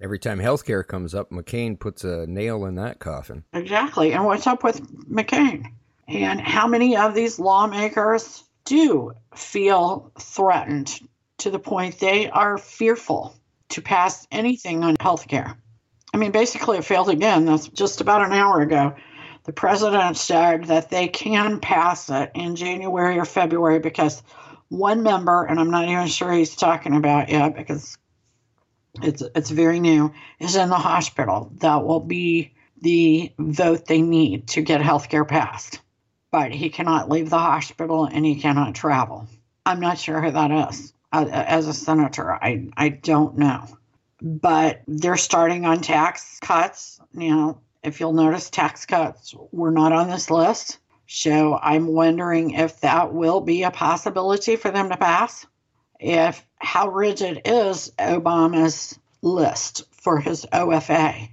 every 0.00 0.20
time 0.20 0.38
healthcare 0.38 0.86
comes 0.86 1.16
up, 1.16 1.30
McCain 1.30 1.78
puts 1.78 2.04
a 2.04 2.28
nail 2.28 2.64
in 2.66 2.76
that 2.76 3.00
coffin. 3.00 3.42
Exactly. 3.52 4.12
And 4.12 4.24
what's 4.24 4.46
up 4.46 4.62
with 4.62 4.80
McCain? 5.10 5.66
And 6.06 6.40
how 6.40 6.68
many 6.68 6.96
of 6.96 7.14
these 7.14 7.40
lawmakers 7.40 8.44
do 8.64 9.12
feel 9.34 10.12
threatened 10.18 11.00
to 11.38 11.50
the 11.50 11.58
point 11.58 11.98
they 11.98 12.30
are 12.30 12.56
fearful 12.56 13.34
to 13.70 13.82
pass 13.82 14.28
anything 14.30 14.84
on 14.84 14.96
healthcare? 14.96 15.56
I 16.14 16.18
mean, 16.18 16.30
basically, 16.30 16.78
it 16.78 16.84
failed 16.84 17.10
again. 17.10 17.46
That's 17.46 17.66
just 17.68 18.00
about 18.00 18.24
an 18.24 18.32
hour 18.32 18.60
ago. 18.60 18.94
The 19.48 19.54
president 19.54 20.18
said 20.18 20.64
that 20.64 20.90
they 20.90 21.08
can 21.08 21.58
pass 21.58 22.10
it 22.10 22.32
in 22.34 22.54
January 22.54 23.18
or 23.18 23.24
February 23.24 23.78
because 23.78 24.22
one 24.68 25.02
member, 25.02 25.42
and 25.42 25.58
I'm 25.58 25.70
not 25.70 25.88
even 25.88 26.06
sure 26.08 26.30
he's 26.30 26.54
talking 26.54 26.94
about 26.94 27.30
yet 27.30 27.56
because 27.56 27.96
it's 29.02 29.22
it's 29.34 29.48
very 29.48 29.80
new, 29.80 30.12
is 30.38 30.54
in 30.54 30.68
the 30.68 30.76
hospital. 30.76 31.50
That 31.60 31.86
will 31.86 32.00
be 32.00 32.52
the 32.82 33.32
vote 33.38 33.86
they 33.86 34.02
need 34.02 34.48
to 34.48 34.60
get 34.60 34.82
health 34.82 35.08
care 35.08 35.24
passed. 35.24 35.80
But 36.30 36.52
he 36.52 36.68
cannot 36.68 37.08
leave 37.08 37.30
the 37.30 37.38
hospital 37.38 38.04
and 38.04 38.26
he 38.26 38.34
cannot 38.42 38.74
travel. 38.74 39.28
I'm 39.64 39.80
not 39.80 39.96
sure 39.96 40.20
who 40.20 40.30
that 40.30 40.68
is. 40.70 40.92
Uh, 41.10 41.24
as 41.32 41.66
a 41.66 41.72
senator, 41.72 42.34
I 42.34 42.68
I 42.76 42.90
don't 42.90 43.38
know. 43.38 43.66
But 44.20 44.82
they're 44.86 45.16
starting 45.16 45.64
on 45.64 45.80
tax 45.80 46.38
cuts. 46.42 47.00
Now, 47.14 47.62
if 47.82 48.00
you'll 48.00 48.12
notice, 48.12 48.50
tax 48.50 48.86
cuts 48.86 49.34
were 49.52 49.70
not 49.70 49.92
on 49.92 50.08
this 50.08 50.30
list. 50.30 50.78
So 51.06 51.58
I'm 51.60 51.86
wondering 51.86 52.50
if 52.50 52.80
that 52.80 53.14
will 53.14 53.40
be 53.40 53.62
a 53.62 53.70
possibility 53.70 54.56
for 54.56 54.70
them 54.70 54.90
to 54.90 54.96
pass. 54.96 55.46
If 55.98 56.44
how 56.56 56.88
rigid 56.88 57.42
is 57.44 57.92
Obama's 57.98 58.98
list 59.22 59.84
for 59.92 60.20
his 60.20 60.46
OFA 60.52 61.28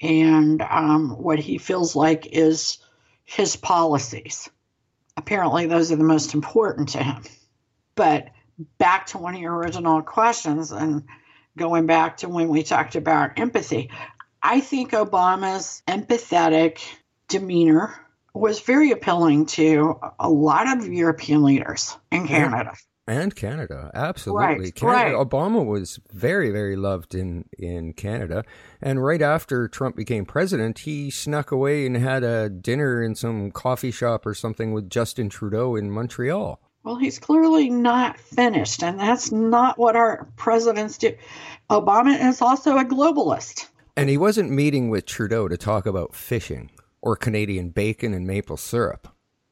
and 0.00 0.62
um, 0.62 1.10
what 1.10 1.38
he 1.38 1.58
feels 1.58 1.94
like 1.94 2.26
is 2.26 2.78
his 3.24 3.54
policies. 3.56 4.50
Apparently, 5.16 5.66
those 5.66 5.92
are 5.92 5.96
the 5.96 6.04
most 6.04 6.34
important 6.34 6.90
to 6.90 7.02
him. 7.02 7.22
But 7.94 8.30
back 8.78 9.06
to 9.06 9.18
one 9.18 9.34
of 9.34 9.40
your 9.40 9.56
original 9.56 10.02
questions 10.02 10.72
and 10.72 11.04
going 11.56 11.86
back 11.86 12.18
to 12.18 12.28
when 12.28 12.48
we 12.48 12.62
talked 12.62 12.96
about 12.96 13.38
empathy, 13.38 13.90
I 14.42 14.60
think 14.60 14.92
Obama's 14.92 15.82
empathetic 15.86 16.80
demeanor 17.28 17.94
was 18.34 18.60
very 18.60 18.90
appealing 18.90 19.46
to 19.46 20.00
a 20.18 20.28
lot 20.28 20.76
of 20.76 20.88
European 20.88 21.42
leaders 21.42 21.96
in 22.10 22.26
Canada. 22.26 22.74
And 23.06 23.34
Canada, 23.34 23.90
absolutely. 23.94 24.46
Right, 24.46 24.74
Canada, 24.74 25.16
right. 25.16 25.28
Obama 25.28 25.66
was 25.66 25.98
very, 26.12 26.50
very 26.50 26.76
loved 26.76 27.16
in 27.16 27.46
in 27.58 27.94
Canada, 27.94 28.44
and 28.80 29.04
right 29.04 29.20
after 29.20 29.66
Trump 29.66 29.96
became 29.96 30.24
president, 30.24 30.80
he 30.80 31.10
snuck 31.10 31.50
away 31.50 31.84
and 31.84 31.96
had 31.96 32.22
a 32.22 32.48
dinner 32.48 33.02
in 33.02 33.16
some 33.16 33.50
coffee 33.50 33.90
shop 33.90 34.24
or 34.24 34.34
something 34.34 34.72
with 34.72 34.88
Justin 34.88 35.28
Trudeau 35.28 35.74
in 35.74 35.90
Montreal. 35.90 36.60
Well, 36.84 36.96
he's 36.96 37.18
clearly 37.18 37.70
not 37.70 38.18
finished, 38.18 38.84
and 38.84 39.00
that's 39.00 39.32
not 39.32 39.78
what 39.78 39.96
our 39.96 40.28
presidents 40.36 40.96
do. 40.98 41.12
Obama 41.70 42.28
is 42.28 42.40
also 42.40 42.78
a 42.78 42.84
globalist. 42.84 43.66
And 43.94 44.08
he 44.08 44.16
wasn't 44.16 44.50
meeting 44.50 44.88
with 44.88 45.04
Trudeau 45.04 45.48
to 45.48 45.58
talk 45.58 45.84
about 45.84 46.14
fishing 46.14 46.70
or 47.02 47.14
Canadian 47.14 47.68
bacon 47.70 48.14
and 48.14 48.26
maple 48.26 48.56
syrup. 48.56 49.08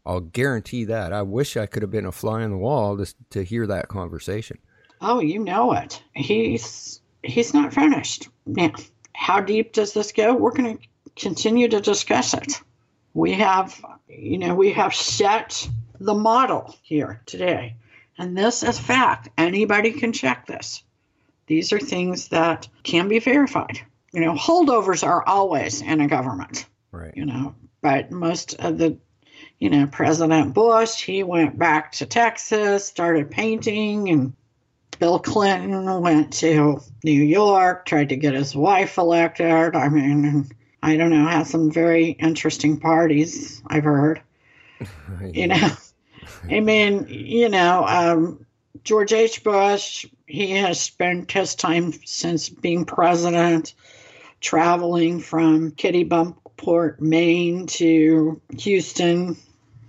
I'll 0.06 0.20
guarantee 0.20 0.84
that. 0.84 1.12
I 1.12 1.20
wish 1.22 1.58
I 1.58 1.66
could 1.66 1.82
have 1.82 1.90
been 1.90 2.06
a 2.06 2.12
fly 2.12 2.42
on 2.42 2.50
the 2.50 2.56
wall 2.56 2.96
just 2.96 3.16
to 3.30 3.44
hear 3.44 3.66
that 3.66 3.88
conversation. 3.88 4.58
Oh, 5.02 5.20
you 5.20 5.38
know 5.40 5.72
it. 5.72 6.02
He's 6.14 7.02
he's 7.22 7.52
not 7.52 7.74
finished. 7.74 8.28
Now, 8.46 8.72
how 9.14 9.40
deep 9.40 9.74
does 9.74 9.92
this 9.92 10.12
go? 10.12 10.34
We're 10.34 10.52
going 10.52 10.78
to 10.78 10.84
continue 11.16 11.68
to 11.68 11.80
discuss 11.80 12.32
it. 12.32 12.62
We 13.12 13.32
have, 13.34 13.78
you 14.08 14.38
know, 14.38 14.54
we 14.54 14.72
have 14.72 14.94
set 14.94 15.68
the 15.98 16.14
model 16.14 16.74
here 16.82 17.20
today, 17.26 17.76
and 18.16 18.38
this 18.38 18.62
is 18.62 18.78
fact. 18.78 19.28
Anybody 19.36 19.92
can 19.92 20.14
check 20.14 20.46
this. 20.46 20.82
These 21.46 21.72
are 21.74 21.80
things 21.80 22.28
that 22.28 22.68
can 22.84 23.08
be 23.08 23.18
verified. 23.18 23.80
You 24.12 24.20
know, 24.20 24.34
holdovers 24.34 25.06
are 25.06 25.26
always 25.26 25.82
in 25.82 26.00
a 26.00 26.08
government. 26.08 26.66
Right. 26.90 27.12
You 27.16 27.26
know, 27.26 27.54
but 27.80 28.10
most 28.10 28.54
of 28.54 28.78
the 28.78 28.98
you 29.60 29.68
know, 29.68 29.86
President 29.86 30.54
Bush, 30.54 31.02
he 31.02 31.22
went 31.22 31.58
back 31.58 31.92
to 31.92 32.06
Texas, 32.06 32.86
started 32.86 33.30
painting, 33.30 34.08
and 34.08 34.32
Bill 34.98 35.18
Clinton 35.18 36.00
went 36.00 36.32
to 36.34 36.80
New 37.04 37.22
York, 37.22 37.84
tried 37.84 38.08
to 38.08 38.16
get 38.16 38.34
his 38.34 38.56
wife 38.56 38.96
elected. 38.96 39.76
I 39.76 39.88
mean, 39.90 40.50
I 40.82 40.96
don't 40.96 41.10
know, 41.10 41.26
had 41.26 41.46
some 41.46 41.70
very 41.70 42.06
interesting 42.06 42.80
parties, 42.80 43.62
I've 43.66 43.84
heard. 43.84 44.22
You 45.32 45.48
know, 45.48 45.68
I 46.50 46.60
mean, 46.60 47.06
you 47.10 47.50
know, 47.50 47.84
um, 47.86 48.46
George 48.82 49.12
H. 49.12 49.44
Bush, 49.44 50.06
he 50.26 50.52
has 50.52 50.80
spent 50.80 51.30
his 51.30 51.54
time 51.54 51.92
since 52.06 52.48
being 52.48 52.86
president 52.86 53.74
traveling 54.40 55.20
from 55.20 55.72
Kennebunkport, 55.72 57.00
Maine 57.00 57.66
to 57.68 58.40
Houston, 58.58 59.36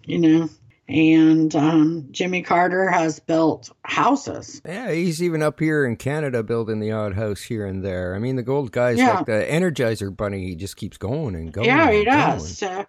you 0.05 0.19
know. 0.19 0.49
And 0.87 1.55
um, 1.55 2.07
Jimmy 2.11 2.41
Carter 2.41 2.89
has 2.89 3.19
built 3.21 3.69
houses. 3.83 4.61
Yeah, 4.65 4.91
he's 4.91 5.23
even 5.23 5.41
up 5.41 5.57
here 5.57 5.85
in 5.85 5.95
Canada 5.95 6.43
building 6.43 6.79
the 6.81 6.91
odd 6.91 7.13
house 7.13 7.41
here 7.41 7.65
and 7.65 7.81
there. 7.81 8.13
I 8.13 8.19
mean, 8.19 8.35
the 8.35 8.43
gold 8.43 8.73
guy's 8.73 8.97
Yeah. 8.97 9.13
like 9.13 9.25
the 9.25 9.47
Energizer 9.49 10.15
Bunny. 10.15 10.43
He 10.47 10.55
just 10.55 10.75
keeps 10.75 10.97
going 10.97 11.35
and 11.35 11.53
going. 11.53 11.67
yeah, 11.67 11.89
he 11.91 11.97
and 11.99 12.05
does. 12.07 12.57
So, 12.57 12.85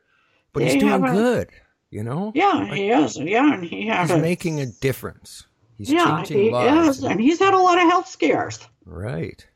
But 0.52 0.64
he's 0.64 0.82
doing 0.82 1.04
a- 1.04 1.12
good, 1.12 1.50
you 1.90 2.02
know? 2.02 2.32
Yeah, 2.34 2.74
he 2.74 2.90
is. 2.90 3.16
Yeah, 3.16 3.54
and 3.54 3.64
he 3.64 3.86
has 3.86 4.10
He's 4.10 4.20
making 4.20 4.58
a 4.60 4.66
difference. 4.66 5.46
He's 5.78 5.92
yeah, 5.92 6.16
changing 6.24 6.38
he 6.46 6.50
lives. 6.50 6.98
is, 6.98 7.04
and 7.04 7.20
he's 7.20 7.38
had 7.38 7.54
a 7.54 7.58
lot 7.58 7.76
of 7.78 7.84
health 7.88 8.08
scares. 8.08 8.58
Right. 8.84 9.46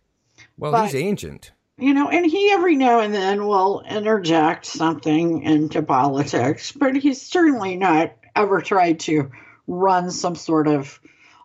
Well, 0.56 0.70
But- 0.70 0.84
he's 0.84 0.94
ancient. 0.94 1.50
You 1.78 1.92
know, 1.92 2.08
and 2.08 2.24
he 2.24 2.50
every 2.52 2.74
now 2.74 3.00
and 3.00 3.12
then 3.12 3.46
will 3.46 3.82
interject 3.82 4.64
something 4.64 5.42
into 5.42 5.82
politics, 5.82 6.72
but 6.72 6.96
he's 6.96 7.20
certainly 7.20 7.76
not 7.76 8.14
ever 8.34 8.62
tried 8.62 9.00
to 9.00 9.30
run 9.66 10.10
some 10.10 10.36
sort 10.36 10.68
of 10.68 10.98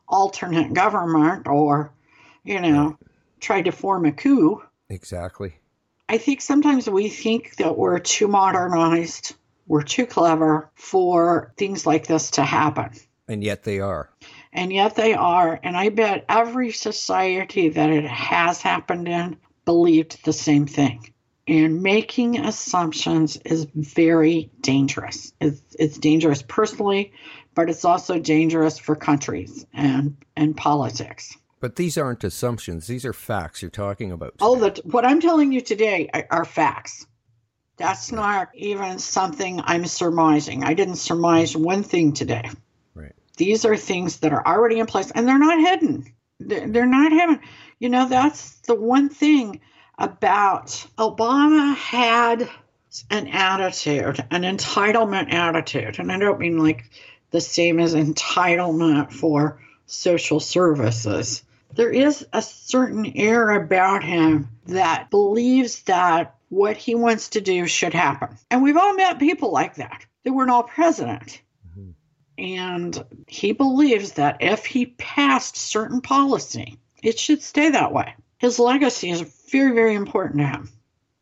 alternate 0.07 0.73
government 0.73 1.47
or, 1.47 1.91
you 2.45 2.61
know, 2.61 2.97
try 3.41 3.61
to 3.61 3.71
form 3.71 4.05
a 4.05 4.13
coup. 4.13 4.63
Exactly. 4.89 5.53
I 6.07 6.17
think 6.17 6.41
sometimes 6.41 6.89
we 6.89 7.09
think 7.09 7.57
that 7.57 7.77
we're 7.77 7.99
too 7.99 8.27
modernized, 8.29 9.35
we're 9.67 9.83
too 9.83 10.05
clever 10.05 10.69
for 10.75 11.53
things 11.57 11.85
like 11.85 12.07
this 12.07 12.31
to 12.31 12.43
happen. 12.43 12.91
And 13.27 13.43
yet 13.43 13.63
they 13.63 13.79
are. 13.79 14.09
And 14.53 14.71
yet 14.71 14.95
they 14.95 15.13
are. 15.13 15.59
And 15.61 15.75
I 15.75 15.89
bet 15.89 16.25
every 16.27 16.71
society 16.71 17.69
that 17.69 17.89
it 17.89 18.05
has 18.05 18.61
happened 18.61 19.07
in 19.07 19.37
believed 19.71 20.25
the 20.25 20.33
same 20.33 20.67
thing. 20.67 21.13
And 21.47 21.81
making 21.81 22.37
assumptions 22.37 23.37
is 23.45 23.65
very 23.73 24.51
dangerous. 24.59 25.31
It's, 25.39 25.61
it's 25.79 25.97
dangerous 25.97 26.43
personally, 26.45 27.13
but 27.55 27.69
it's 27.69 27.85
also 27.85 28.19
dangerous 28.19 28.77
for 28.77 28.97
countries 28.97 29.65
and, 29.73 30.17
and 30.35 30.57
politics. 30.57 31.37
But 31.61 31.77
these 31.77 31.97
aren't 31.97 32.25
assumptions. 32.25 32.87
These 32.87 33.05
are 33.05 33.13
facts 33.13 33.61
you're 33.61 33.71
talking 33.71 34.11
about. 34.11 34.33
Oh, 34.41 34.59
today. 34.59 34.81
the, 34.81 34.89
what 34.89 35.05
I'm 35.05 35.21
telling 35.21 35.53
you 35.53 35.61
today 35.61 36.09
are, 36.13 36.27
are 36.29 36.45
facts. 36.45 37.07
That's 37.77 38.11
not 38.11 38.49
even 38.53 38.99
something 38.99 39.61
I'm 39.63 39.85
surmising. 39.85 40.65
I 40.65 40.73
didn't 40.73 40.97
surmise 40.97 41.53
mm. 41.53 41.61
one 41.61 41.83
thing 41.83 42.11
today. 42.11 42.49
Right. 42.93 43.13
These 43.37 43.63
are 43.63 43.77
things 43.77 44.19
that 44.19 44.33
are 44.33 44.45
already 44.45 44.79
in 44.79 44.85
place 44.85 45.11
and 45.11 45.25
they're 45.25 45.39
not 45.39 45.59
hidden. 45.61 46.13
They're, 46.41 46.67
they're 46.67 46.85
not 46.85 47.13
hidden. 47.13 47.39
You 47.81 47.89
know, 47.89 48.07
that's 48.07 48.59
the 48.61 48.75
one 48.75 49.09
thing 49.09 49.59
about 49.97 50.67
Obama 50.97 51.75
had 51.75 52.49
an 53.09 53.27
attitude, 53.27 54.23
an 54.31 54.43
entitlement 54.43 55.33
attitude. 55.33 55.99
And 55.99 56.11
I 56.11 56.17
don't 56.17 56.39
mean 56.39 56.57
like 56.57 56.89
the 57.31 57.41
same 57.41 57.79
as 57.79 57.93
entitlement 57.93 59.11
for 59.11 59.61
social 59.85 60.39
services 60.39 61.43
there 61.73 61.91
is 61.91 62.25
a 62.33 62.41
certain 62.41 63.13
air 63.15 63.49
about 63.51 64.03
him 64.03 64.49
that 64.67 65.09
believes 65.09 65.83
that 65.83 66.35
what 66.49 66.77
he 66.77 66.95
wants 66.95 67.29
to 67.29 67.41
do 67.41 67.65
should 67.67 67.93
happen. 67.93 68.37
And 68.49 68.61
we've 68.61 68.77
all 68.77 68.93
met 68.93 69.19
people 69.19 69.51
like 69.51 69.75
that. 69.75 70.05
They 70.23 70.31
weren't 70.31 70.51
all 70.51 70.63
president. 70.63 71.41
Mm-hmm. 71.69 71.91
And 72.37 73.05
he 73.27 73.53
believes 73.53 74.13
that 74.13 74.37
if 74.41 74.65
he 74.65 74.87
passed 74.87 75.55
certain 75.55 76.01
policy, 76.01 76.77
it 77.01 77.19
should 77.19 77.41
stay 77.41 77.69
that 77.71 77.91
way. 77.93 78.15
His 78.37 78.59
legacy 78.59 79.09
is 79.09 79.21
very, 79.51 79.73
very 79.73 79.95
important 79.95 80.39
to 80.39 80.47
him. 80.47 80.69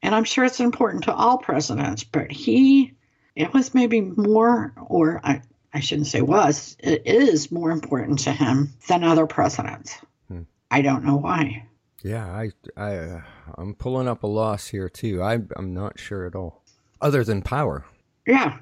And 0.02 0.16
I'm 0.16 0.24
sure 0.24 0.46
it's 0.46 0.60
important 0.60 1.04
to 1.06 1.14
all 1.14 1.38
presidents, 1.38 2.04
but 2.04 2.32
he, 2.32 2.94
it 3.36 3.54
was 3.54 3.74
maybe 3.74 4.00
more, 4.02 4.74
or 4.88 5.20
I, 5.24 5.42
I 5.74 5.82
shouldn't 5.82 6.08
say 6.08 6.22
was, 6.22 6.78
it 6.80 7.06
is 7.06 7.52
more 7.52 7.72
important 7.72 8.20
to 8.20 8.32
him 8.32 8.74
than 8.88 9.04
other 9.04 9.28
presidents. 9.28 9.98
Hmm. 10.30 10.44
I 10.72 10.82
don't 10.82 11.04
know 11.04 11.18
why. 11.18 11.66
Yeah, 12.02 12.26
I, 12.26 12.52
I, 12.78 12.96
uh, 12.96 13.22
I'm 13.58 13.76
pulling 13.76 14.08
up 14.08 14.24
a 14.24 14.28
loss 14.28 14.68
here 14.68 14.88
too. 14.88 15.22
I, 15.22 15.40
I'm 15.58 15.74
not 15.74 16.00
sure 16.00 16.26
at 16.26 16.36
all. 16.36 16.64
Other 17.02 17.24
than 17.24 17.42
power. 17.42 17.86
Yeah, 18.26 18.58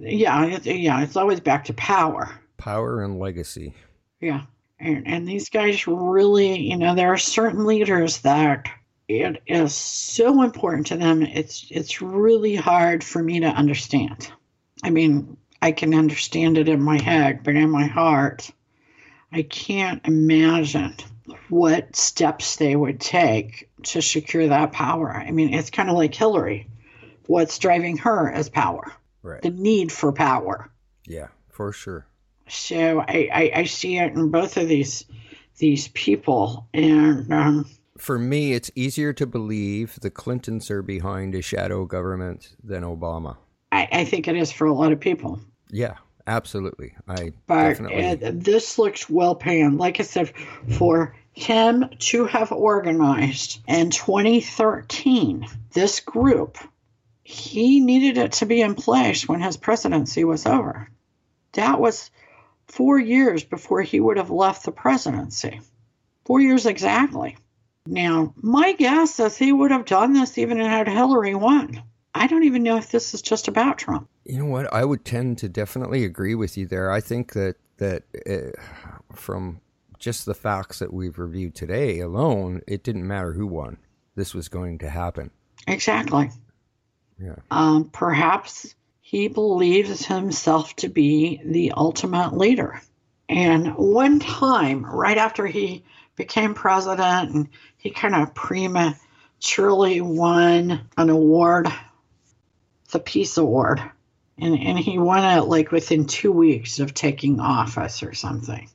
yeah, 0.00 0.44
it's, 0.46 0.66
yeah. 0.66 1.02
It's 1.02 1.16
always 1.16 1.40
back 1.40 1.64
to 1.66 1.74
power. 1.74 2.30
Power 2.56 3.02
and 3.02 3.18
legacy. 3.18 3.74
Yeah, 4.20 4.42
and 4.84 5.06
and 5.06 5.26
these 5.26 5.48
guys 5.48 5.86
really, 5.86 6.58
you 6.60 6.76
know, 6.76 6.94
there 6.94 7.12
are 7.12 7.18
certain 7.18 7.64
leaders 7.64 8.18
that 8.18 8.68
it 9.08 9.42
is 9.46 9.74
so 9.74 10.42
important 10.42 10.86
to 10.88 10.96
them. 10.96 11.22
It's 11.22 11.66
it's 11.70 12.02
really 12.02 12.56
hard 12.56 13.02
for 13.02 13.22
me 13.22 13.40
to 13.40 13.46
understand. 13.46 14.30
I 14.82 14.90
mean, 14.90 15.36
I 15.62 15.72
can 15.72 15.94
understand 15.94 16.58
it 16.58 16.68
in 16.68 16.82
my 16.82 17.00
head, 17.00 17.42
but 17.42 17.56
in 17.56 17.70
my 17.70 17.86
heart, 17.86 18.50
I 19.32 19.42
can't 19.42 20.06
imagine 20.06 20.94
what 21.48 21.96
steps 21.96 22.56
they 22.56 22.76
would 22.76 23.00
take 23.00 23.70
to 23.84 24.02
secure 24.02 24.48
that 24.48 24.72
power. 24.72 25.10
I 25.10 25.30
mean, 25.30 25.54
it's 25.54 25.70
kind 25.70 25.88
of 25.88 25.96
like 25.96 26.14
Hillary. 26.14 26.68
What's 27.26 27.58
driving 27.58 27.96
her 27.98 28.30
is 28.30 28.50
power, 28.50 28.92
right. 29.22 29.40
the 29.40 29.50
need 29.50 29.90
for 29.90 30.12
power. 30.12 30.70
Yeah, 31.06 31.28
for 31.50 31.72
sure. 31.72 32.06
So 32.48 33.00
I, 33.00 33.28
I, 33.32 33.50
I 33.54 33.64
see 33.64 33.98
it 33.98 34.12
in 34.12 34.30
both 34.30 34.56
of 34.56 34.68
these 34.68 35.04
these 35.58 35.88
people, 35.88 36.68
and 36.74 37.32
um, 37.32 37.66
for 37.96 38.18
me, 38.18 38.52
it's 38.52 38.70
easier 38.74 39.12
to 39.12 39.26
believe 39.26 39.98
the 40.00 40.10
Clintons 40.10 40.70
are 40.70 40.82
behind 40.82 41.34
a 41.34 41.42
shadow 41.42 41.84
government 41.84 42.56
than 42.62 42.82
Obama. 42.82 43.36
I, 43.70 43.88
I 43.90 44.04
think 44.04 44.28
it 44.28 44.36
is 44.36 44.50
for 44.50 44.66
a 44.66 44.72
lot 44.72 44.92
of 44.92 45.00
people. 45.00 45.40
Yeah, 45.70 45.94
absolutely. 46.26 46.94
I 47.08 47.32
but 47.46 47.78
definitely... 47.78 48.30
this 48.32 48.78
looks 48.78 49.08
well 49.08 49.34
planned. 49.34 49.78
Like 49.78 50.00
I 50.00 50.02
said, 50.02 50.32
for 50.76 51.14
him 51.32 51.88
to 51.98 52.26
have 52.26 52.52
organized 52.52 53.60
in 53.66 53.90
2013 53.90 55.46
this 55.72 56.00
group, 56.00 56.58
he 57.22 57.80
needed 57.80 58.18
it 58.18 58.32
to 58.32 58.46
be 58.46 58.60
in 58.60 58.74
place 58.74 59.28
when 59.28 59.40
his 59.40 59.56
presidency 59.56 60.24
was 60.24 60.46
over. 60.46 60.88
That 61.52 61.80
was 61.80 62.10
four 62.68 62.98
years 62.98 63.44
before 63.44 63.82
he 63.82 64.00
would 64.00 64.16
have 64.16 64.30
left 64.30 64.64
the 64.64 64.72
presidency. 64.72 65.60
Four 66.24 66.40
years 66.40 66.66
exactly. 66.66 67.36
Now, 67.86 68.32
my 68.36 68.72
guess 68.72 69.20
is 69.20 69.36
he 69.36 69.52
would 69.52 69.70
have 69.70 69.84
done 69.84 70.14
this 70.14 70.38
even 70.38 70.58
had 70.58 70.88
Hillary 70.88 71.34
won. 71.34 71.82
I 72.14 72.26
don't 72.26 72.44
even 72.44 72.62
know 72.62 72.76
if 72.76 72.90
this 72.90 73.12
is 73.12 73.22
just 73.22 73.48
about 73.48 73.78
Trump. 73.78 74.08
You 74.24 74.38
know 74.38 74.46
what? 74.46 74.72
I 74.72 74.84
would 74.84 75.04
tend 75.04 75.38
to 75.38 75.48
definitely 75.48 76.04
agree 76.04 76.34
with 76.34 76.56
you 76.56 76.66
there. 76.66 76.90
I 76.90 77.00
think 77.00 77.32
that 77.32 77.56
that 77.78 78.04
uh, 78.28 79.14
from 79.14 79.60
just 79.98 80.24
the 80.24 80.34
facts 80.34 80.78
that 80.78 80.92
we've 80.92 81.18
reviewed 81.18 81.54
today 81.54 81.98
alone, 81.98 82.62
it 82.68 82.84
didn't 82.84 83.06
matter 83.06 83.32
who 83.32 83.46
won. 83.46 83.78
This 84.14 84.32
was 84.32 84.48
going 84.48 84.78
to 84.78 84.88
happen. 84.88 85.30
Exactly. 85.66 86.30
Yeah. 87.18 87.36
Um, 87.50 87.90
perhaps 87.90 88.74
he 89.06 89.28
believes 89.28 90.06
himself 90.06 90.74
to 90.74 90.88
be 90.88 91.38
the 91.44 91.72
ultimate 91.76 92.34
leader. 92.38 92.80
And 93.28 93.76
one 93.76 94.18
time, 94.18 94.82
right 94.82 95.18
after 95.18 95.46
he 95.46 95.84
became 96.16 96.54
president 96.54 97.30
and 97.30 97.48
he 97.76 97.90
kind 97.90 98.14
of 98.14 98.34
prematurely 98.34 100.00
won 100.00 100.88
an 100.96 101.10
award, 101.10 101.68
the 102.92 102.98
Peace 102.98 103.36
Award. 103.36 103.82
And, 104.38 104.58
and 104.58 104.78
he 104.78 104.98
won 104.98 105.22
it 105.38 105.42
like 105.42 105.70
within 105.70 106.06
two 106.06 106.32
weeks 106.32 106.80
of 106.80 106.94
taking 106.94 107.40
office 107.40 108.02
or 108.02 108.14
something. 108.14 108.70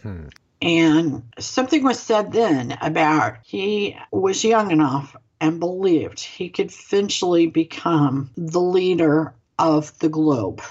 Hmm. 0.00 0.28
And 0.62 1.24
something 1.38 1.84
was 1.84 2.00
said 2.00 2.32
then 2.32 2.78
about 2.80 3.36
he 3.44 3.98
was 4.10 4.44
young 4.44 4.70
enough 4.70 5.14
and 5.42 5.60
believed 5.60 6.20
he 6.20 6.48
could 6.48 6.72
eventually 6.72 7.48
become 7.48 8.30
the 8.34 8.62
leader 8.62 9.34
of 9.58 9.96
the 9.98 10.08
globe, 10.08 10.62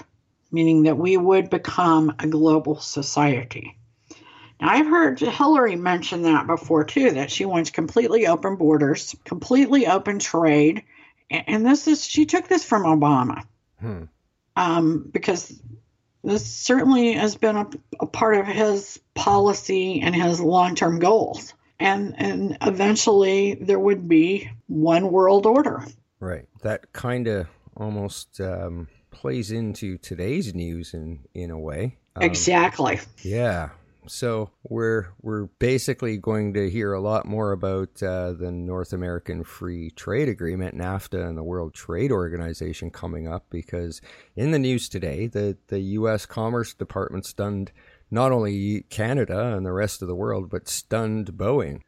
meaning 0.50 0.84
that 0.84 0.98
we 0.98 1.16
would 1.16 1.50
become 1.50 2.14
a 2.18 2.26
global 2.26 2.78
society. 2.80 3.76
Now, 4.60 4.68
I've 4.70 4.86
heard 4.86 5.18
Hillary 5.20 5.76
mention 5.76 6.22
that 6.22 6.46
before 6.46 6.84
too, 6.84 7.12
that 7.12 7.30
she 7.30 7.44
wants 7.44 7.70
completely 7.70 8.26
open 8.26 8.56
borders, 8.56 9.14
completely 9.24 9.86
open 9.86 10.18
trade. 10.18 10.84
And 11.30 11.66
this 11.66 11.88
is, 11.88 12.06
she 12.06 12.26
took 12.26 12.46
this 12.48 12.64
from 12.64 12.84
Obama. 12.84 13.44
Hmm. 13.80 14.04
Um, 14.56 15.10
because 15.12 15.60
this 16.22 16.46
certainly 16.46 17.14
has 17.14 17.36
been 17.36 17.56
a, 17.56 17.68
a 18.00 18.06
part 18.06 18.36
of 18.36 18.46
his 18.46 19.00
policy 19.14 20.00
and 20.00 20.14
his 20.14 20.40
long 20.40 20.74
term 20.76 21.00
goals. 21.00 21.52
And, 21.80 22.14
and 22.16 22.58
eventually 22.62 23.54
there 23.54 23.78
would 23.78 24.08
be 24.08 24.50
one 24.68 25.10
world 25.10 25.44
order. 25.44 25.84
Right. 26.20 26.46
That 26.62 26.92
kind 26.92 27.26
of 27.26 27.48
almost 27.76 28.40
um, 28.40 28.88
plays 29.10 29.50
into 29.50 29.98
today's 29.98 30.54
news 30.54 30.94
in, 30.94 31.20
in 31.34 31.50
a 31.50 31.58
way. 31.58 31.98
Um, 32.16 32.22
exactly. 32.22 33.00
Yeah. 33.22 33.70
So 34.06 34.50
we're 34.62 35.08
we're 35.22 35.46
basically 35.58 36.18
going 36.18 36.52
to 36.54 36.68
hear 36.68 36.92
a 36.92 37.00
lot 37.00 37.26
more 37.26 37.52
about 37.52 38.02
uh, 38.02 38.32
the 38.32 38.50
North 38.50 38.92
American 38.92 39.44
Free 39.44 39.90
Trade 39.90 40.28
Agreement, 40.28 40.76
NAFTA, 40.76 41.26
and 41.26 41.38
the 41.38 41.42
World 41.42 41.72
Trade 41.72 42.12
Organization 42.12 42.90
coming 42.90 43.26
up 43.26 43.46
because 43.48 44.02
in 44.36 44.50
the 44.50 44.58
news 44.58 44.88
today, 44.88 45.26
the 45.26 45.56
the 45.68 45.80
U.S. 45.80 46.26
Commerce 46.26 46.74
Department 46.74 47.24
stunned 47.24 47.72
not 48.10 48.30
only 48.30 48.82
Canada 48.90 49.54
and 49.56 49.64
the 49.64 49.72
rest 49.72 50.02
of 50.02 50.08
the 50.08 50.14
world, 50.14 50.50
but 50.50 50.68
stunned 50.68 51.32
Boeing. 51.32 51.80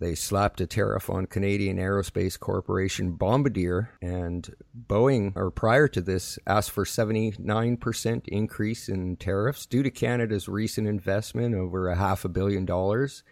They 0.00 0.14
slapped 0.14 0.62
a 0.62 0.66
tariff 0.66 1.10
on 1.10 1.26
Canadian 1.26 1.76
Aerospace 1.76 2.40
Corporation 2.40 3.12
Bombardier, 3.12 3.90
and 4.00 4.48
Boeing, 4.74 5.36
or 5.36 5.50
prior 5.50 5.88
to 5.88 6.00
this, 6.00 6.38
asked 6.46 6.70
for 6.70 6.86
79% 6.86 8.28
increase 8.28 8.88
in 8.88 9.16
tariffs 9.16 9.66
due 9.66 9.82
to 9.82 9.90
Canada's 9.90 10.48
recent 10.48 10.88
investment 10.88 11.54
over 11.54 11.90
a 11.90 11.96
half 11.96 12.24
a 12.24 12.30
billion 12.30 12.64
dollars. 12.64 13.22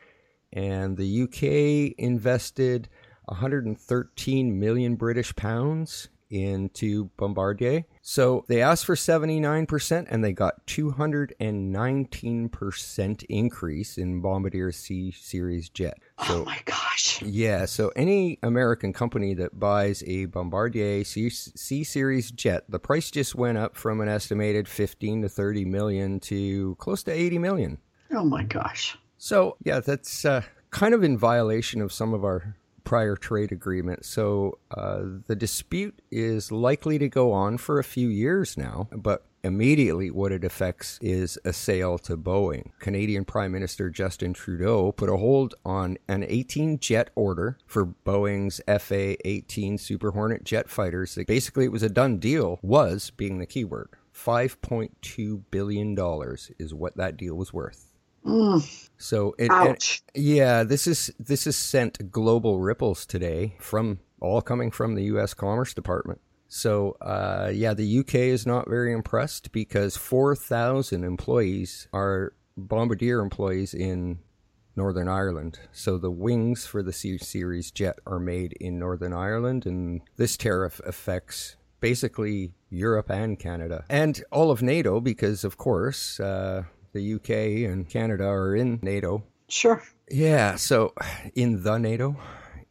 And 0.52 0.98
the 0.98 1.22
UK 1.22 1.94
invested 1.98 2.90
113 3.24 4.60
million 4.60 4.96
British 4.96 5.34
pounds 5.36 6.10
into 6.30 7.10
Bombardier. 7.16 7.84
So 8.02 8.44
they 8.48 8.62
asked 8.62 8.86
for 8.86 8.94
79% 8.94 10.06
and 10.08 10.24
they 10.24 10.32
got 10.32 10.64
219% 10.66 13.24
increase 13.28 13.98
in 13.98 14.20
Bombardier 14.20 14.70
C 14.72 15.10
series 15.10 15.68
jet. 15.68 15.98
So, 16.26 16.42
oh 16.42 16.44
my 16.44 16.58
gosh. 16.64 17.22
Yeah, 17.22 17.66
so 17.66 17.92
any 17.96 18.38
American 18.42 18.92
company 18.92 19.34
that 19.34 19.58
buys 19.58 20.04
a 20.06 20.26
Bombardier 20.26 21.02
C, 21.04 21.30
C 21.30 21.82
series 21.84 22.30
jet, 22.30 22.64
the 22.68 22.78
price 22.78 23.10
just 23.10 23.34
went 23.34 23.58
up 23.58 23.76
from 23.76 24.00
an 24.00 24.08
estimated 24.08 24.68
15 24.68 25.22
to 25.22 25.28
30 25.28 25.64
million 25.64 26.20
to 26.20 26.76
close 26.76 27.02
to 27.04 27.12
80 27.12 27.38
million. 27.38 27.78
Oh 28.10 28.24
my 28.24 28.44
gosh. 28.44 28.96
So, 29.18 29.56
yeah, 29.64 29.80
that's 29.80 30.24
uh, 30.24 30.42
kind 30.70 30.94
of 30.94 31.02
in 31.02 31.18
violation 31.18 31.80
of 31.80 31.92
some 31.92 32.14
of 32.14 32.24
our 32.24 32.56
prior 32.88 33.16
trade 33.16 33.52
agreement. 33.52 34.02
So 34.02 34.56
uh, 34.70 35.02
the 35.26 35.36
dispute 35.36 36.00
is 36.10 36.50
likely 36.50 36.98
to 36.98 37.06
go 37.06 37.32
on 37.32 37.58
for 37.58 37.78
a 37.78 37.84
few 37.84 38.08
years 38.08 38.56
now, 38.56 38.88
but 38.90 39.26
immediately 39.44 40.10
what 40.10 40.32
it 40.32 40.42
affects 40.42 40.98
is 41.02 41.38
a 41.44 41.52
sale 41.52 41.98
to 41.98 42.16
Boeing. 42.16 42.70
Canadian 42.78 43.26
Prime 43.26 43.52
Minister 43.52 43.90
Justin 43.90 44.32
Trudeau 44.32 44.92
put 44.92 45.10
a 45.10 45.18
hold 45.18 45.54
on 45.66 45.98
an 46.08 46.24
18 46.26 46.78
jet 46.78 47.10
order 47.14 47.58
for 47.66 47.84
Boeing's 47.84 48.58
FA 48.80 49.16
18 49.28 49.76
Super 49.76 50.12
Hornet 50.12 50.44
jet 50.44 50.70
fighters. 50.70 51.18
Basically, 51.26 51.66
it 51.66 51.72
was 51.72 51.82
a 51.82 51.90
done 51.90 52.16
deal, 52.16 52.58
was 52.62 53.10
being 53.10 53.38
the 53.38 53.44
keyword. 53.44 53.90
$5.2 54.14 55.42
billion 55.50 55.96
is 56.58 56.72
what 56.72 56.96
that 56.96 57.18
deal 57.18 57.34
was 57.34 57.52
worth. 57.52 57.88
Mm. 58.24 58.88
So 58.98 59.34
it, 59.38 59.50
Ouch. 59.50 60.02
It, 60.14 60.20
yeah, 60.20 60.64
this 60.64 60.86
is 60.86 61.10
this 61.18 61.46
is 61.46 61.56
sent 61.56 62.10
global 62.10 62.60
ripples 62.60 63.06
today 63.06 63.56
from 63.60 64.00
all 64.20 64.42
coming 64.42 64.70
from 64.70 64.94
the 64.94 65.04
U.S. 65.04 65.34
Commerce 65.34 65.72
Department. 65.72 66.20
So 66.48 66.96
uh, 67.00 67.50
yeah, 67.54 67.74
the 67.74 67.98
UK 68.00 68.14
is 68.14 68.46
not 68.46 68.68
very 68.68 68.92
impressed 68.92 69.52
because 69.52 69.96
four 69.96 70.34
thousand 70.34 71.04
employees 71.04 71.88
are 71.92 72.34
Bombardier 72.56 73.20
employees 73.20 73.72
in 73.72 74.18
Northern 74.74 75.08
Ireland. 75.08 75.58
So 75.72 75.98
the 75.98 76.10
wings 76.10 76.66
for 76.66 76.82
the 76.82 76.92
C 76.92 77.18
Series 77.18 77.70
jet 77.70 77.98
are 78.06 78.18
made 78.18 78.54
in 78.60 78.78
Northern 78.78 79.12
Ireland, 79.12 79.66
and 79.66 80.00
this 80.16 80.36
tariff 80.36 80.80
affects 80.84 81.56
basically 81.80 82.54
Europe 82.70 83.10
and 83.10 83.38
Canada 83.38 83.84
and 83.88 84.22
all 84.32 84.50
of 84.50 84.62
NATO 84.62 85.00
because, 85.00 85.44
of 85.44 85.56
course, 85.56 86.18
uh, 86.18 86.64
the 86.92 87.14
UK 87.14 87.70
and 87.70 87.88
Canada 87.88 88.26
are 88.26 88.54
in 88.56 88.78
NATO. 88.82 89.24
Sure. 89.48 89.82
Yeah, 90.10 90.56
so 90.56 90.94
in 91.34 91.62
the 91.62 91.78
NATO, 91.78 92.16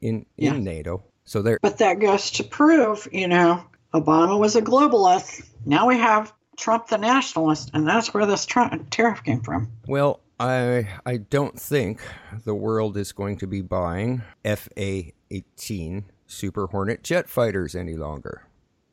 in 0.01 0.25
in 0.37 0.45
Yeah. 0.53 0.57
NATO. 0.57 1.03
So 1.25 1.41
there 1.41 1.59
But 1.61 1.79
that 1.79 1.99
goes 1.99 2.31
to 2.31 2.43
prove, 2.43 3.07
you 3.11 3.27
know, 3.27 3.63
Obama 3.93 4.39
was 4.39 4.55
a 4.55 4.61
globalist. 4.61 5.43
Now 5.65 5.87
we 5.87 5.97
have 5.97 6.33
Trump 6.55 6.87
the 6.87 6.97
nationalist, 6.97 7.71
and 7.73 7.87
that's 7.87 8.13
where 8.13 8.25
this 8.25 8.45
Trump 8.45 8.89
tariff 8.89 9.23
came 9.23 9.41
from. 9.41 9.71
Well, 9.87 10.21
I 10.39 10.87
I 11.05 11.17
don't 11.17 11.59
think 11.59 12.01
the 12.45 12.55
world 12.55 12.97
is 12.97 13.11
going 13.11 13.37
to 13.37 13.47
be 13.47 13.61
buying 13.61 14.21
FA-18 14.45 16.03
Super 16.27 16.67
Hornet 16.67 17.03
jet 17.03 17.29
fighters 17.29 17.75
any 17.75 17.95
longer. 17.95 18.43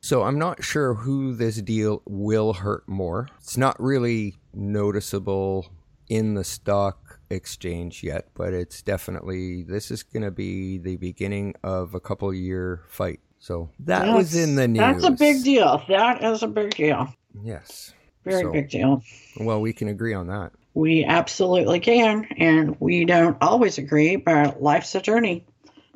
So 0.04 0.24
I'm 0.24 0.38
not 0.38 0.62
sure 0.62 0.92
who 0.92 1.34
this 1.34 1.62
deal 1.62 2.02
will 2.04 2.52
hurt 2.52 2.86
more. 2.86 3.26
It's 3.38 3.56
not 3.56 3.80
really 3.80 4.34
noticeable 4.52 5.72
in 6.10 6.34
the 6.34 6.44
stock 6.44 7.20
exchange 7.30 8.02
yet, 8.02 8.28
but 8.34 8.52
it's 8.52 8.82
definitely 8.82 9.62
this 9.62 9.90
is 9.90 10.02
going 10.02 10.24
to 10.24 10.30
be 10.30 10.76
the 10.76 10.96
beginning 10.96 11.54
of 11.64 11.94
a 11.94 12.00
couple 12.00 12.34
year 12.34 12.82
fight. 12.86 13.20
So 13.38 13.70
that 13.78 14.14
was 14.14 14.36
in 14.36 14.56
the 14.56 14.68
news. 14.68 14.80
That's 14.80 15.04
a 15.04 15.10
big 15.12 15.42
deal. 15.42 15.82
That 15.88 16.22
is 16.22 16.42
a 16.42 16.48
big 16.48 16.74
deal. 16.74 17.08
Yes. 17.42 17.94
Very 18.26 18.42
So- 18.42 18.52
big 18.52 18.68
deal. 18.68 19.02
Well, 19.40 19.62
we 19.62 19.72
can 19.72 19.88
agree 19.88 20.12
on 20.12 20.26
that. 20.26 20.52
We 20.74 21.06
absolutely 21.06 21.80
can, 21.80 22.26
and 22.36 22.76
we 22.78 23.06
don't 23.06 23.38
always 23.40 23.78
agree, 23.78 24.16
but 24.16 24.62
life's 24.62 24.94
a 24.96 25.00
journey, 25.00 25.46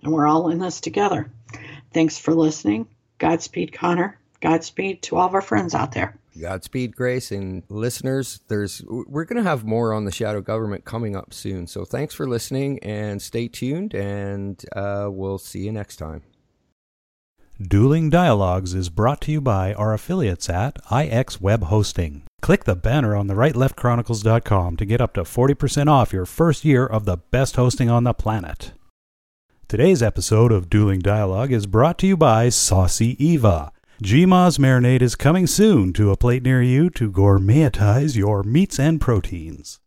and 0.03 0.15
we're 0.15 0.27
all 0.27 0.49
in 0.49 0.61
this 0.61 0.81
together. 0.81 1.31
Thanks 1.93 2.17
for 2.17 2.33
listening. 2.33 2.89
Godspeed, 3.19 3.73
Connor. 3.73 4.19
Godspeed 4.41 5.03
to 5.03 5.17
all 5.17 5.27
of 5.27 5.35
our 5.35 5.41
friends 5.41 5.75
out 5.75 5.93
there. 5.93 6.17
Godspeed, 6.41 6.95
Grace, 6.95 7.33
and 7.33 7.65
listeners. 7.69 8.41
There's 8.47 8.83
we're 8.87 9.25
going 9.25 9.43
to 9.43 9.49
have 9.49 9.65
more 9.65 9.93
on 9.93 10.05
the 10.05 10.13
shadow 10.13 10.41
government 10.41 10.85
coming 10.85 11.17
up 11.17 11.35
soon. 11.35 11.67
So 11.67 11.85
thanks 11.85 12.15
for 12.15 12.29
listening 12.29 12.79
and 12.81 13.21
stay 13.21 13.49
tuned, 13.49 13.95
and 13.95 14.65
uh, 14.75 15.09
we'll 15.11 15.39
see 15.39 15.61
you 15.61 15.73
next 15.73 15.97
time. 15.97 16.23
Dueling 17.61 18.09
Dialogues 18.09 18.73
is 18.73 18.89
brought 18.89 19.21
to 19.23 19.33
you 19.33 19.41
by 19.41 19.75
our 19.75 19.93
affiliates 19.93 20.49
at 20.49 20.79
IX 20.93 21.41
Web 21.41 21.65
Hosting. 21.65 22.23
Click 22.41 22.63
the 22.63 22.77
banner 22.77 23.17
on 23.17 23.27
the 23.27 23.35
rightleftchronicles.com 23.35 24.77
to 24.77 24.85
get 24.85 25.01
up 25.01 25.15
to 25.15 25.23
40% 25.23 25.89
off 25.89 26.13
your 26.13 26.25
first 26.25 26.65
year 26.65 26.87
of 26.87 27.05
the 27.05 27.17
best 27.17 27.57
hosting 27.57 27.91
on 27.91 28.05
the 28.05 28.15
planet. 28.15 28.71
Today's 29.69 30.03
episode 30.03 30.51
of 30.51 30.71
Dueling 30.71 31.01
Dialogue 31.01 31.53
is 31.53 31.67
brought 31.67 31.99
to 31.99 32.07
you 32.07 32.17
by 32.17 32.49
Saucy 32.49 33.23
Eva. 33.23 33.71
GMA's 34.03 34.57
marinade 34.57 35.03
is 35.03 35.15
coming 35.15 35.47
soon 35.47 35.93
to 35.93 36.11
a 36.11 36.17
plate 36.17 36.43
near 36.43 36.63
you 36.63 36.89
to 36.89 37.11
gourmetize 37.11 38.17
your 38.17 38.43
meats 38.43 38.81
and 38.81 38.99
proteins. 38.99 39.79